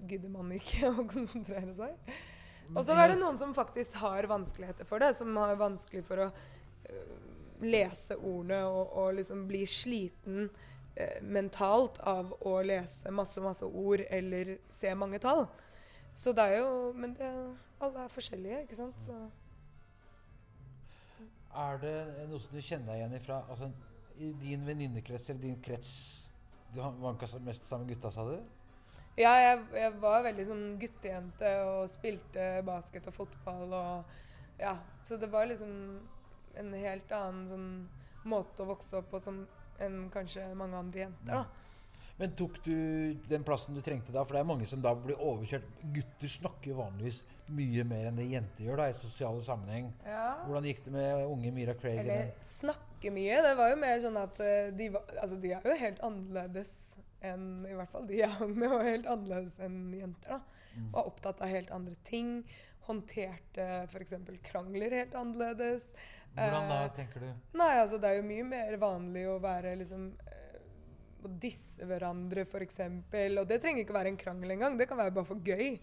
gidder 0.08 0.30
man 0.32 0.54
ikke 0.56 0.88
å 0.92 1.04
konsentrere 1.04 1.74
seg. 1.76 2.12
Og 2.72 2.80
så 2.80 2.94
er 2.96 3.10
det 3.12 3.18
noen 3.20 3.36
som 3.40 3.52
faktisk 3.56 3.96
har 4.00 4.24
vanskeligheter 4.28 4.88
for 4.88 5.04
det, 5.04 5.10
som 5.18 5.36
har 5.36 5.52
vanskelig 5.60 6.00
for 6.08 6.22
å 6.24 6.28
uh, 6.30 7.12
lese 7.60 8.16
ordene 8.16 8.62
og, 8.70 8.82
og, 8.86 9.10
liksom 9.18 9.44
bli 9.50 9.60
sliten 9.68 10.48
uh, 10.98 11.18
mentalt 11.22 12.00
av 12.06 12.34
å 12.40 12.58
lese 12.66 13.10
masse, 13.14 13.40
masse 13.40 13.66
ord 13.66 14.04
eller 14.10 14.56
se 14.70 14.94
mange 14.94 15.20
tall. 15.22 15.46
Så 16.14 16.32
det 16.34 16.44
er 16.50 16.58
jo 16.58 16.92
Men 16.96 17.14
det, 17.14 17.28
alle 17.80 18.04
er 18.04 18.10
forskjellige, 18.10 18.62
ikke 18.66 18.78
sant? 18.78 19.02
Så. 19.02 19.14
Er 21.54 21.78
det 21.82 21.94
noe 22.28 22.40
som 22.42 22.54
du 22.54 22.62
kjenner 22.62 22.92
deg 22.92 23.02
igjen 23.02 23.18
ifra? 23.20 23.42
Altså, 23.50 23.70
i 24.18 24.32
din 24.40 24.66
venninnekrets 24.66 25.30
eller 25.30 25.42
din 25.42 25.60
krets 25.62 25.90
Du 26.74 26.80
vanka 26.82 27.26
mest 27.46 27.64
sammen 27.66 27.86
med 27.86 27.94
gutta, 27.94 28.10
sa 28.12 28.26
du? 28.26 28.38
Ja, 29.18 29.32
jeg, 29.42 29.62
jeg, 29.74 29.94
var 29.98 30.22
veldig 30.26 30.44
sånn 30.46 30.64
guttejente 30.78 31.48
og 31.66 31.88
spilte 31.90 32.48
basket 32.66 33.08
og 33.10 33.16
fotball 33.16 33.74
og 33.74 34.18
Ja. 34.58 34.76
Så 35.02 35.16
det 35.16 35.30
var 35.30 35.46
liksom 35.46 35.70
en 36.58 36.74
helt 36.74 37.12
annen 37.14 37.46
sånn 37.48 37.70
måte 38.28 38.62
å 38.62 38.68
vokse 38.68 38.98
opp 38.98 39.10
på 39.12 39.20
som 39.22 39.44
enn 39.84 40.04
kanskje 40.12 40.44
mange 40.58 40.78
andre 40.78 41.06
jenter, 41.06 41.32
da. 41.32 41.46
Men 42.18 42.32
tok 42.34 42.56
du 42.64 42.74
den 43.30 43.44
plassen 43.46 43.76
du 43.78 43.82
trengte 43.84 44.10
da? 44.10 44.24
For 44.26 44.34
det 44.34 44.40
er 44.42 44.48
mange 44.48 44.66
som 44.66 44.80
da 44.82 44.90
blir 44.98 45.20
overkjørt. 45.22 45.66
Gutter 45.94 46.32
snakker 46.32 46.72
jo 46.72 46.80
vanligvis 46.80 47.20
mye 47.54 47.84
mer 47.86 48.08
enn 48.08 48.18
det 48.18 48.26
jenter 48.32 48.66
gjør 48.66 48.80
da, 48.82 48.88
i 48.90 48.96
sosiale 48.98 49.42
sammenheng. 49.46 49.92
Ja. 50.02 50.32
Hvordan 50.42 50.66
gikk 50.66 50.82
det 50.84 50.94
med 50.96 51.22
unge 51.28 51.52
Mira 51.54 51.76
Craig? 51.78 52.00
Eller 52.02 52.32
snakke 52.50 53.12
mye. 53.14 53.38
Det 53.46 53.54
var 53.60 53.70
jo 53.70 53.78
mer 53.84 54.02
sånn 54.02 54.18
at 54.20 54.42
eh, 54.42 54.72
de, 54.74 54.90
var, 54.96 55.06
altså, 55.14 55.38
de 55.44 55.54
er 55.54 55.70
jo 55.70 55.78
helt 55.84 56.02
annerledes 56.10 56.74
enn 57.28 57.46
I 57.66 57.74
hvert 57.74 57.90
fall 57.90 58.04
de 58.06 58.20
jeg 58.20 58.30
hang 58.30 58.52
med, 58.54 58.70
var 58.70 58.84
helt 58.86 59.08
annerledes 59.10 59.58
enn 59.62 59.78
jenter. 59.94 60.38
da. 60.38 60.66
Mm. 60.74 60.90
Var 60.94 61.12
opptatt 61.12 61.42
av 61.42 61.54
helt 61.54 61.70
andre 61.74 61.94
ting. 62.06 62.40
Håndterte 62.88 63.68
f.eks. 63.86 64.18
krangler 64.50 64.98
helt 65.04 65.14
annerledes. 65.18 65.86
Hvordan 66.34 66.68
da, 66.70 66.82
tenker 66.94 67.24
du? 67.24 67.28
Nei, 67.58 67.72
altså 67.80 67.98
Det 67.98 68.10
er 68.10 68.20
jo 68.20 68.26
mye 68.28 68.44
mer 68.46 68.76
vanlig 68.80 69.24
å 69.26 69.38
være 69.42 69.74
liksom 69.80 70.10
å 71.24 71.30
disse 71.42 71.86
hverandre, 71.88 72.44
f.eks. 72.46 72.80
Og 73.10 73.46
det 73.48 73.58
trenger 73.62 73.82
ikke 73.82 73.96
være 73.96 74.12
en 74.12 74.20
krangel 74.20 74.54
engang. 74.54 74.76
Det 74.78 74.86
kan 74.90 75.00
være 75.00 75.14
bare 75.16 75.28
for 75.28 75.42
gøy. 75.42 75.78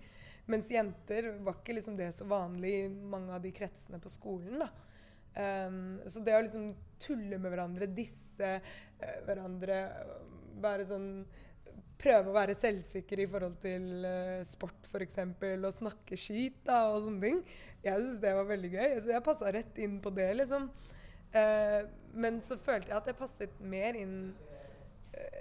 Mens 0.52 0.70
jenter 0.72 1.32
var 1.44 1.58
ikke 1.60 1.76
liksom 1.78 1.98
det 1.98 2.12
så 2.16 2.28
vanlig 2.30 2.74
i 2.84 2.90
mange 2.90 3.34
av 3.34 3.42
de 3.44 3.52
kretsene 3.56 4.00
på 4.02 4.12
skolen. 4.14 4.62
da. 4.62 4.70
Um, 5.36 5.98
så 6.08 6.22
det 6.24 6.36
å 6.38 6.44
liksom 6.46 6.70
tulle 7.02 7.40
med 7.42 7.52
hverandre, 7.52 7.90
disse 7.92 8.52
uh, 8.62 9.18
hverandre, 9.28 9.82
være 10.64 10.86
sånn 10.88 11.10
Prøve 11.96 12.28
å 12.28 12.36
være 12.36 12.54
selvsikker 12.60 13.22
i 13.24 13.26
forhold 13.32 13.54
til 13.64 14.04
uh, 14.04 14.42
sport 14.46 14.75
f.eks. 14.96 15.20
og 15.56 15.76
snakke 15.76 16.20
skit 16.20 16.58
da, 16.68 16.86
og 16.94 17.04
sånne 17.06 17.22
ting. 17.24 17.44
Jeg 17.86 18.02
syntes 18.02 18.24
det 18.24 18.34
var 18.38 18.50
veldig 18.50 18.72
gøy. 18.74 18.98
Så 19.04 19.14
jeg 19.14 19.26
passa 19.26 19.54
rett 19.54 19.78
inn 19.82 20.00
på 20.02 20.14
det, 20.16 20.32
liksom. 20.42 20.72
Uh, 21.36 21.82
men 22.16 22.40
så 22.42 22.56
følte 22.56 22.94
jeg 22.94 22.98
at 22.98 23.10
jeg 23.12 23.20
passet 23.20 23.58
mer 23.60 23.98
inn 24.00 24.20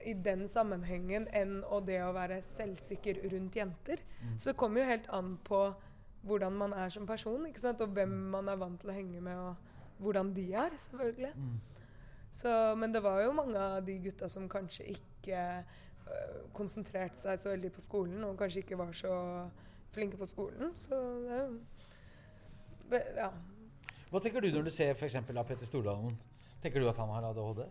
i 0.04 0.14
den 0.14 0.44
sammenhengen 0.50 1.26
enn 1.34 1.58
å 1.72 1.80
det 1.84 2.00
å 2.04 2.12
være 2.14 2.40
selvsikker 2.46 3.22
rundt 3.32 3.56
jenter. 3.58 4.02
Mm. 4.20 4.34
Så 4.38 4.52
det 4.52 4.58
kommer 4.60 4.82
jo 4.82 4.90
helt 4.90 5.08
an 5.14 5.36
på 5.46 5.60
hvordan 6.24 6.56
man 6.56 6.74
er 6.76 6.92
som 6.92 7.06
person, 7.08 7.46
ikke 7.48 7.62
sant? 7.62 7.82
og 7.84 7.94
hvem 7.96 8.12
man 8.32 8.48
er 8.48 8.60
vant 8.60 8.80
til 8.80 8.92
å 8.92 8.96
henge 8.96 9.20
med, 9.24 9.38
og 9.38 10.02
hvordan 10.04 10.32
de 10.36 10.46
er, 10.52 10.76
selvfølgelig. 10.86 11.32
Mm. 11.36 11.56
Så, 12.34 12.52
men 12.80 12.94
det 12.94 13.02
var 13.04 13.20
jo 13.22 13.34
mange 13.36 13.58
av 13.60 13.84
de 13.86 13.98
gutta 14.02 14.28
som 14.32 14.48
kanskje 14.50 14.88
ikke 14.96 15.40
øh, 15.40 15.82
konsentrerte 16.54 17.18
seg 17.18 17.40
så 17.40 17.52
veldig 17.54 17.70
på 17.74 17.82
skolen, 17.84 18.20
og 18.26 18.36
kanskje 18.38 18.62
ikke 18.64 18.78
var 18.78 18.92
så 18.96 19.14
flinke 19.94 20.18
på 20.20 20.28
skolen. 20.28 20.74
Så 20.78 20.98
det 22.90 23.00
ja. 23.16 23.30
Hva 24.10 24.20
tenker 24.22 24.44
du 24.44 24.52
når 24.54 24.68
du 24.68 24.74
ser 24.74 24.92
f.eks. 24.94 25.16
av 25.16 25.46
Petter 25.48 25.66
Stordalen? 25.66 26.14
Tenker 26.62 26.80
du 26.80 26.88
at 26.88 27.00
han 27.00 27.10
har 27.12 27.26
ADHD? 27.30 27.64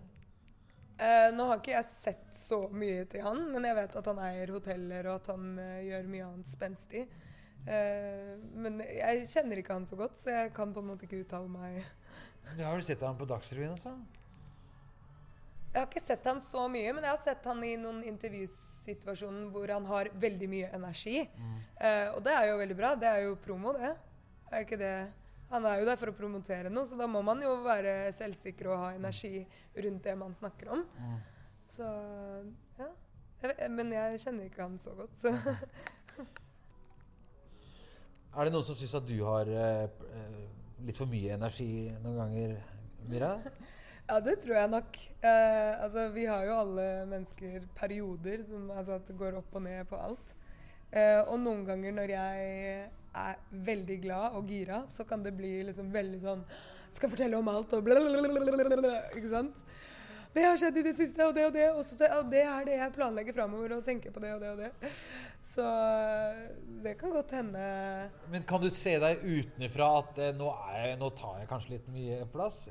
Eh, 0.94 1.30
nå 1.34 1.46
har 1.50 1.58
ikke 1.58 1.74
jeg 1.74 1.90
sett 1.90 2.36
så 2.38 2.60
mye 2.70 3.06
til 3.10 3.24
han, 3.26 3.46
men 3.54 3.66
jeg 3.66 3.78
vet 3.80 3.96
at 3.98 4.10
han 4.12 4.20
eier 4.22 4.52
hoteller 4.54 5.08
og 5.10 5.22
at 5.22 5.30
han 5.34 5.48
eh, 5.62 5.86
gjør 5.88 6.10
mye 6.12 6.26
annet 6.28 6.50
spenstig. 6.50 7.06
Eh, 7.64 8.34
men 8.60 8.82
jeg 8.86 9.24
kjenner 9.32 9.62
ikke 9.62 9.80
han 9.80 9.88
så 9.90 9.98
godt, 10.00 10.20
så 10.20 10.36
jeg 10.36 10.52
kan 10.56 10.76
på 10.76 10.84
en 10.84 10.92
måte 10.92 11.08
ikke 11.08 11.24
uttale 11.24 11.50
meg. 11.50 11.80
Du 12.54 12.62
har 12.62 12.76
vel 12.76 12.86
sett 12.86 13.02
han 13.08 13.18
på 13.18 13.28
Dagsrevyen 13.30 13.74
også? 13.78 13.96
Jeg 15.74 15.80
har 15.82 15.90
ikke 15.90 16.04
sett 16.06 16.28
han 16.30 16.40
så 16.44 16.68
mye, 16.70 16.94
men 16.94 17.06
jeg 17.08 17.10
har 17.16 17.22
sett 17.22 17.50
han 17.50 17.64
i 17.66 17.74
noen 17.82 18.04
intervjusituasjoner 18.06 19.48
hvor 19.50 19.74
han 19.74 19.88
har 19.90 20.12
veldig 20.22 20.50
mye 20.52 20.70
energi. 20.78 21.24
Mm. 21.34 21.58
og 22.14 22.20
det 22.28 22.36
er 22.38 22.48
jo 22.52 22.60
veldig 22.62 22.78
bra. 22.78 22.94
Det 23.00 23.10
er 23.10 23.26
jo 23.26 23.36
promo, 23.42 23.74
det. 23.74 23.90
Er 24.54 24.68
ikke 24.68 24.78
det 24.78 24.96
han 25.54 25.66
er 25.70 25.82
jo 25.82 25.86
der 25.86 26.00
for 26.02 26.10
å 26.10 26.16
promotere 26.18 26.70
noe, 26.74 26.86
så 26.90 26.98
da 26.98 27.06
må 27.10 27.22
man 27.26 27.42
jo 27.44 27.52
være 27.62 28.10
selvsikker 28.16 28.72
og 28.74 28.80
ha 28.82 28.88
energi 28.98 29.44
rundt 29.86 30.08
det 30.08 30.16
man 30.18 30.34
snakker 30.34 30.72
om. 30.74 30.82
Mm. 30.98 31.20
Så 31.76 31.90
ja. 32.80 32.88
Jeg, 33.44 33.70
men 33.76 33.92
jeg 33.94 34.22
kjenner 34.24 34.48
ikke 34.48 34.64
han 34.64 34.80
så 34.82 34.96
godt, 34.98 35.14
så 35.22 35.30
Er 38.34 38.48
det 38.48 38.54
noen 38.56 38.66
som 38.66 38.74
syns 38.80 38.96
at 38.98 39.06
du 39.06 39.20
har 39.28 39.46
uh, 39.46 39.86
litt 40.82 40.98
for 40.98 41.06
mye 41.12 41.36
energi 41.36 41.92
noen 42.02 42.18
ganger, 42.18 42.56
Mira? 43.12 43.36
Ja, 44.14 44.20
det 44.22 44.36
tror 44.44 44.54
jeg 44.54 44.70
nok. 44.70 44.98
Eh, 45.26 45.84
altså, 45.84 46.04
vi 46.14 46.28
har 46.30 46.44
jo 46.46 46.58
alle 46.62 46.84
mennesker 47.10 47.64
perioder 47.74 48.44
som 48.46 48.68
altså, 48.70 49.00
at 49.00 49.08
det 49.10 49.16
går 49.18 49.40
opp 49.40 49.56
og 49.58 49.64
ned 49.66 49.88
på 49.90 49.98
alt. 49.98 50.36
Eh, 50.94 51.22
og 51.24 51.40
noen 51.42 51.64
ganger 51.66 51.96
når 51.98 52.14
jeg 52.14 52.44
er 53.24 53.40
veldig 53.70 53.98
glad 54.04 54.38
og 54.38 54.54
gira, 54.54 54.84
så 54.86 55.08
kan 55.10 55.26
det 55.26 55.34
bli 55.34 55.56
liksom 55.66 55.90
veldig 55.94 56.22
sånn 56.22 56.46
Skal 56.94 57.10
fortelle 57.10 57.40
om 57.40 57.50
alt 57.50 57.74
og 57.74 57.82
blablabla. 57.88 58.94
Ikke 59.18 59.32
sant? 59.32 59.66
Det 60.34 60.46
har 60.46 60.62
skjedd 60.62 60.78
i 60.78 60.86
det 60.86 60.94
siste, 60.98 61.26
og 61.26 61.34
det 61.34 61.48
og 61.48 61.58
det. 61.58 61.66
Og, 61.74 61.82
så, 61.82 61.98
ja, 62.06 62.22
det 62.22 62.46
er 62.46 62.70
det 62.70 62.78
jeg 62.78 62.94
planlegger 62.94 63.34
framover, 63.34 63.80
og 63.80 63.86
tenker 63.86 64.14
på 64.14 64.22
det 64.22 64.36
og 64.36 64.46
det 64.46 64.52
og 64.52 64.62
det. 64.62 64.92
Så 65.42 65.66
det 66.86 67.00
kan 67.02 67.18
godt 67.18 67.34
hende 67.36 67.66
Men 68.32 68.46
kan 68.48 68.62
du 68.62 68.70
se 68.70 68.94
deg 69.02 69.26
utenfra 69.26 69.90
at 70.04 70.22
eh, 70.22 70.36
nå, 70.38 70.54
jeg, 70.70 70.98
nå, 71.02 71.10
tar 71.18 71.42
jeg 71.42 71.50
kanskje 71.50 71.80
litt 71.80 71.90
mye 71.98 72.22
plass? 72.30 72.68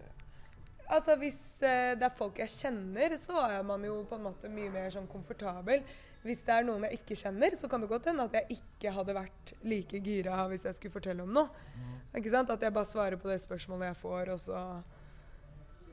Altså 0.92 1.16
Hvis 1.20 1.40
eh, 1.64 1.94
det 1.96 2.04
er 2.06 2.14
folk 2.14 2.38
jeg 2.42 2.50
kjenner, 2.52 3.14
så 3.20 3.38
er 3.46 3.62
man 3.64 3.84
jo 3.86 4.02
på 4.08 4.18
en 4.18 4.26
måte 4.26 4.50
mye 4.52 4.70
mer 4.72 4.90
sånn 4.92 5.08
komfortabel. 5.10 5.80
Hvis 6.22 6.44
det 6.46 6.54
er 6.54 6.66
noen 6.66 6.84
jeg 6.86 7.00
ikke 7.00 7.16
kjenner, 7.18 7.54
så 7.58 7.68
kan 7.70 7.82
det 7.82 7.88
godt 7.90 8.06
hende 8.10 8.26
at 8.28 8.34
jeg 8.36 8.58
ikke 8.58 8.92
hadde 8.94 9.16
vært 9.16 9.54
like 9.66 9.98
gira 10.04 10.44
hvis 10.50 10.66
jeg 10.68 10.76
skulle 10.78 10.94
fortelle 10.94 11.24
om 11.24 11.32
noe. 11.34 11.48
Mm. 11.74 11.94
Ikke 12.20 12.34
sant? 12.34 12.52
At 12.52 12.62
jeg 12.62 12.74
bare 12.76 12.90
svarer 12.90 13.18
på 13.18 13.30
det 13.30 13.40
spørsmålet 13.42 13.90
jeg 13.90 13.98
får, 14.02 14.24
og 14.34 14.40
så 14.42 14.58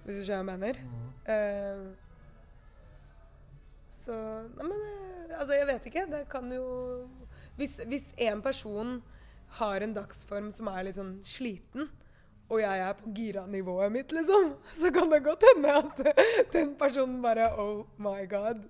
Hvis 0.03 0.19
du 0.19 0.23
skjønner 0.27 0.45
hva 0.45 0.53
jeg 0.53 0.63
mener. 0.65 0.75
Mm. 0.83 1.07
Uh, 1.29 1.87
så 3.99 4.13
Nei, 4.57 4.65
men 4.65 4.79
uh, 4.83 5.39
Altså, 5.39 5.53
jeg 5.53 5.67
vet 5.69 5.87
ikke. 5.89 6.05
Det 6.11 6.21
kan 6.31 6.51
jo 6.51 6.65
Hvis, 7.57 7.79
hvis 7.87 8.13
en 8.17 8.41
person 8.41 9.01
har 9.59 9.81
en 9.81 9.95
dagsform 9.95 10.51
som 10.53 10.69
er 10.69 10.85
litt 10.85 10.97
sånn 10.99 11.19
sliten, 11.25 11.89
og 12.49 12.61
jeg 12.61 12.81
er 12.81 12.95
på 12.97 13.11
gira-nivået 13.13 13.91
mitt, 13.93 14.11
liksom, 14.15 14.53
så 14.81 14.89
kan 14.93 15.11
det 15.11 15.21
godt 15.25 15.43
hende 15.51 15.73
at 15.81 15.99
den 16.55 16.73
personen 16.79 17.21
bare 17.21 17.49
Oh 17.59 17.85
my 17.97 18.23
God. 18.29 18.63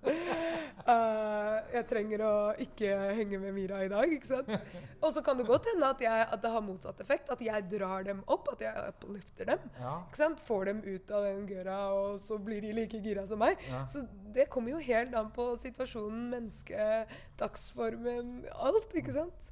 Uh, 0.84 1.58
jeg 1.76 1.86
trenger 1.90 2.24
å 2.26 2.34
ikke 2.60 2.92
henge 3.16 3.40
med 3.40 3.56
Mira 3.56 3.80
i 3.86 3.92
dag, 3.92 4.12
ikke 4.12 4.28
sant. 4.28 4.52
Og 5.00 5.14
så 5.16 5.24
kan 5.24 5.40
det 5.40 5.48
godt 5.48 5.70
hende 5.72 5.88
at, 5.88 6.02
jeg, 6.04 6.28
at, 6.28 6.42
det 6.44 6.52
har 6.52 6.66
motsatt 6.66 7.00
effekt. 7.04 7.32
At 7.32 7.42
jeg 7.44 7.68
drar 7.72 8.04
dem 8.08 8.24
opp, 8.28 8.50
at 8.54 8.66
jeg 8.66 8.94
uplifter 8.94 9.54
dem. 9.54 9.70
Ja. 9.80 9.96
ikke 10.08 10.22
sant? 10.22 10.44
Får 10.48 10.72
dem 10.72 10.82
ut 10.84 11.14
av 11.16 11.28
den 11.30 11.46
gøra, 11.50 11.80
og 11.96 12.20
så 12.24 12.40
blir 12.42 12.64
de 12.66 12.74
like 12.76 13.00
gira 13.04 13.26
som 13.30 13.40
meg. 13.42 13.60
Ja. 13.70 13.86
Så 13.88 14.04
det 14.36 14.50
kommer 14.52 14.76
jo 14.76 14.84
helt 14.84 15.16
an 15.16 15.32
på 15.36 15.52
situasjonen, 15.62 16.28
mennesket, 16.34 17.16
dagsformen, 17.40 18.42
alt, 18.60 18.92
ikke 19.00 19.16
sant. 19.16 19.49